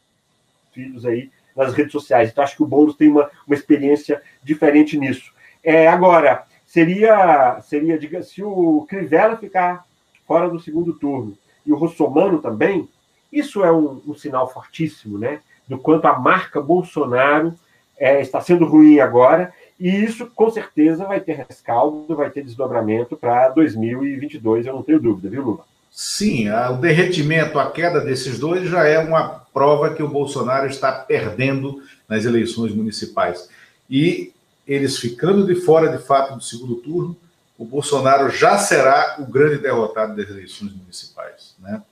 filhos 0.72 1.04
aí, 1.04 1.30
nas 1.58 1.74
redes 1.74 1.92
sociais. 1.92 2.30
Então, 2.30 2.44
acho 2.44 2.56
que 2.56 2.62
o 2.62 2.66
Boulos 2.66 2.94
tem 2.94 3.08
uma, 3.08 3.28
uma 3.46 3.54
experiência 3.54 4.22
diferente 4.42 4.96
nisso. 4.96 5.32
É, 5.62 5.88
agora, 5.88 6.44
seria, 6.64 7.60
seria 7.62 7.98
diga, 7.98 8.22
se 8.22 8.42
o 8.42 8.86
Crivella 8.88 9.36
ficar 9.36 9.84
fora 10.26 10.48
do 10.48 10.60
segundo 10.60 10.92
turno 10.92 11.36
e 11.66 11.72
o 11.72 11.76
Rossomano 11.76 12.38
também, 12.38 12.88
isso 13.32 13.64
é 13.64 13.72
um, 13.72 14.00
um 14.06 14.14
sinal 14.14 14.50
fortíssimo, 14.50 15.18
né? 15.18 15.40
Do 15.66 15.78
quanto 15.78 16.06
a 16.06 16.18
marca 16.18 16.60
Bolsonaro 16.62 17.52
é, 17.98 18.20
está 18.20 18.40
sendo 18.40 18.64
ruim 18.64 19.00
agora, 19.00 19.52
e 19.78 19.88
isso 19.88 20.30
com 20.34 20.48
certeza 20.50 21.04
vai 21.06 21.20
ter 21.20 21.44
rescaldo, 21.48 22.14
vai 22.14 22.30
ter 22.30 22.44
desdobramento 22.44 23.16
para 23.16 23.48
2022, 23.48 24.66
eu 24.66 24.74
não 24.74 24.82
tenho 24.82 25.00
dúvida, 25.00 25.28
viu, 25.28 25.42
Lula? 25.42 25.64
Sim, 26.00 26.48
o 26.48 26.74
derretimento, 26.74 27.58
a 27.58 27.72
queda 27.72 28.00
desses 28.00 28.38
dois 28.38 28.70
já 28.70 28.86
é 28.86 29.00
uma 29.00 29.44
prova 29.52 29.92
que 29.92 30.00
o 30.00 30.06
Bolsonaro 30.06 30.68
está 30.68 30.92
perdendo 30.92 31.82
nas 32.08 32.24
eleições 32.24 32.72
municipais. 32.72 33.48
E 33.90 34.32
eles 34.64 34.96
ficando 34.96 35.44
de 35.44 35.56
fora, 35.56 35.88
de 35.88 36.00
fato, 36.00 36.36
do 36.36 36.40
segundo 36.40 36.76
turno, 36.76 37.16
o 37.58 37.64
Bolsonaro 37.64 38.30
já 38.30 38.56
será 38.58 39.16
o 39.18 39.26
grande 39.26 39.58
derrotado 39.58 40.14
das 40.14 40.30
eleições 40.30 40.72
municipais. 40.72 41.56
Né? 41.58 41.82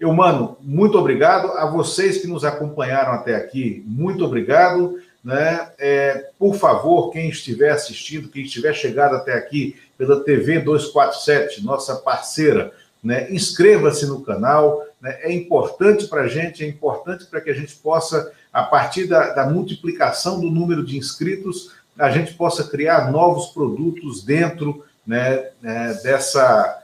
Eu, 0.00 0.10
mano, 0.14 0.56
muito 0.62 0.96
obrigado. 0.96 1.52
A 1.52 1.66
vocês 1.66 2.16
que 2.16 2.26
nos 2.26 2.46
acompanharam 2.46 3.12
até 3.12 3.36
aqui, 3.36 3.84
muito 3.86 4.24
obrigado. 4.24 4.98
Né? 5.22 5.70
É, 5.78 6.30
por 6.38 6.54
favor, 6.54 7.10
quem 7.10 7.28
estiver 7.28 7.72
assistindo, 7.72 8.30
quem 8.30 8.42
estiver 8.42 8.72
chegado 8.72 9.16
até 9.16 9.34
aqui 9.34 9.76
pela 9.98 10.24
TV 10.24 10.60
247, 10.60 11.62
nossa 11.62 11.96
parceira, 11.96 12.72
né? 13.02 13.32
Inscreva-se 13.32 14.06
no 14.06 14.20
canal, 14.20 14.84
né? 15.00 15.18
é 15.22 15.32
importante 15.32 16.06
para 16.06 16.22
a 16.22 16.28
gente, 16.28 16.64
é 16.64 16.68
importante 16.68 17.24
para 17.26 17.40
que 17.40 17.50
a 17.50 17.54
gente 17.54 17.74
possa, 17.76 18.32
a 18.52 18.62
partir 18.62 19.06
da, 19.06 19.32
da, 19.32 19.46
multiplicação 19.46 20.40
do 20.40 20.50
número 20.50 20.84
de 20.84 20.96
inscritos, 20.98 21.74
a 21.98 22.10
gente 22.10 22.34
possa 22.34 22.64
criar 22.64 23.10
novos 23.10 23.46
produtos 23.48 24.22
dentro 24.22 24.84
né, 25.06 25.50
né, 25.60 25.98
dessa 26.02 26.82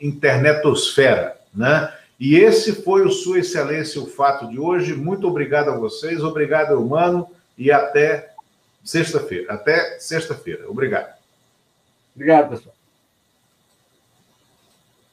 internetosfera. 0.00 1.36
Né? 1.54 1.92
E 2.18 2.36
esse 2.36 2.72
foi 2.72 3.04
o 3.06 3.10
Sua 3.10 3.38
Excelência, 3.38 4.00
o 4.00 4.06
fato 4.06 4.48
de 4.48 4.58
hoje. 4.58 4.94
Muito 4.94 5.26
obrigado 5.26 5.70
a 5.70 5.76
vocês, 5.76 6.22
obrigado, 6.22 6.80
humano, 6.80 7.28
e 7.56 7.70
até 7.70 8.32
sexta-feira. 8.84 9.54
Até 9.54 9.98
sexta-feira. 9.98 10.68
Obrigado. 10.68 11.14
Obrigado, 12.14 12.50
pessoal. 12.50 12.73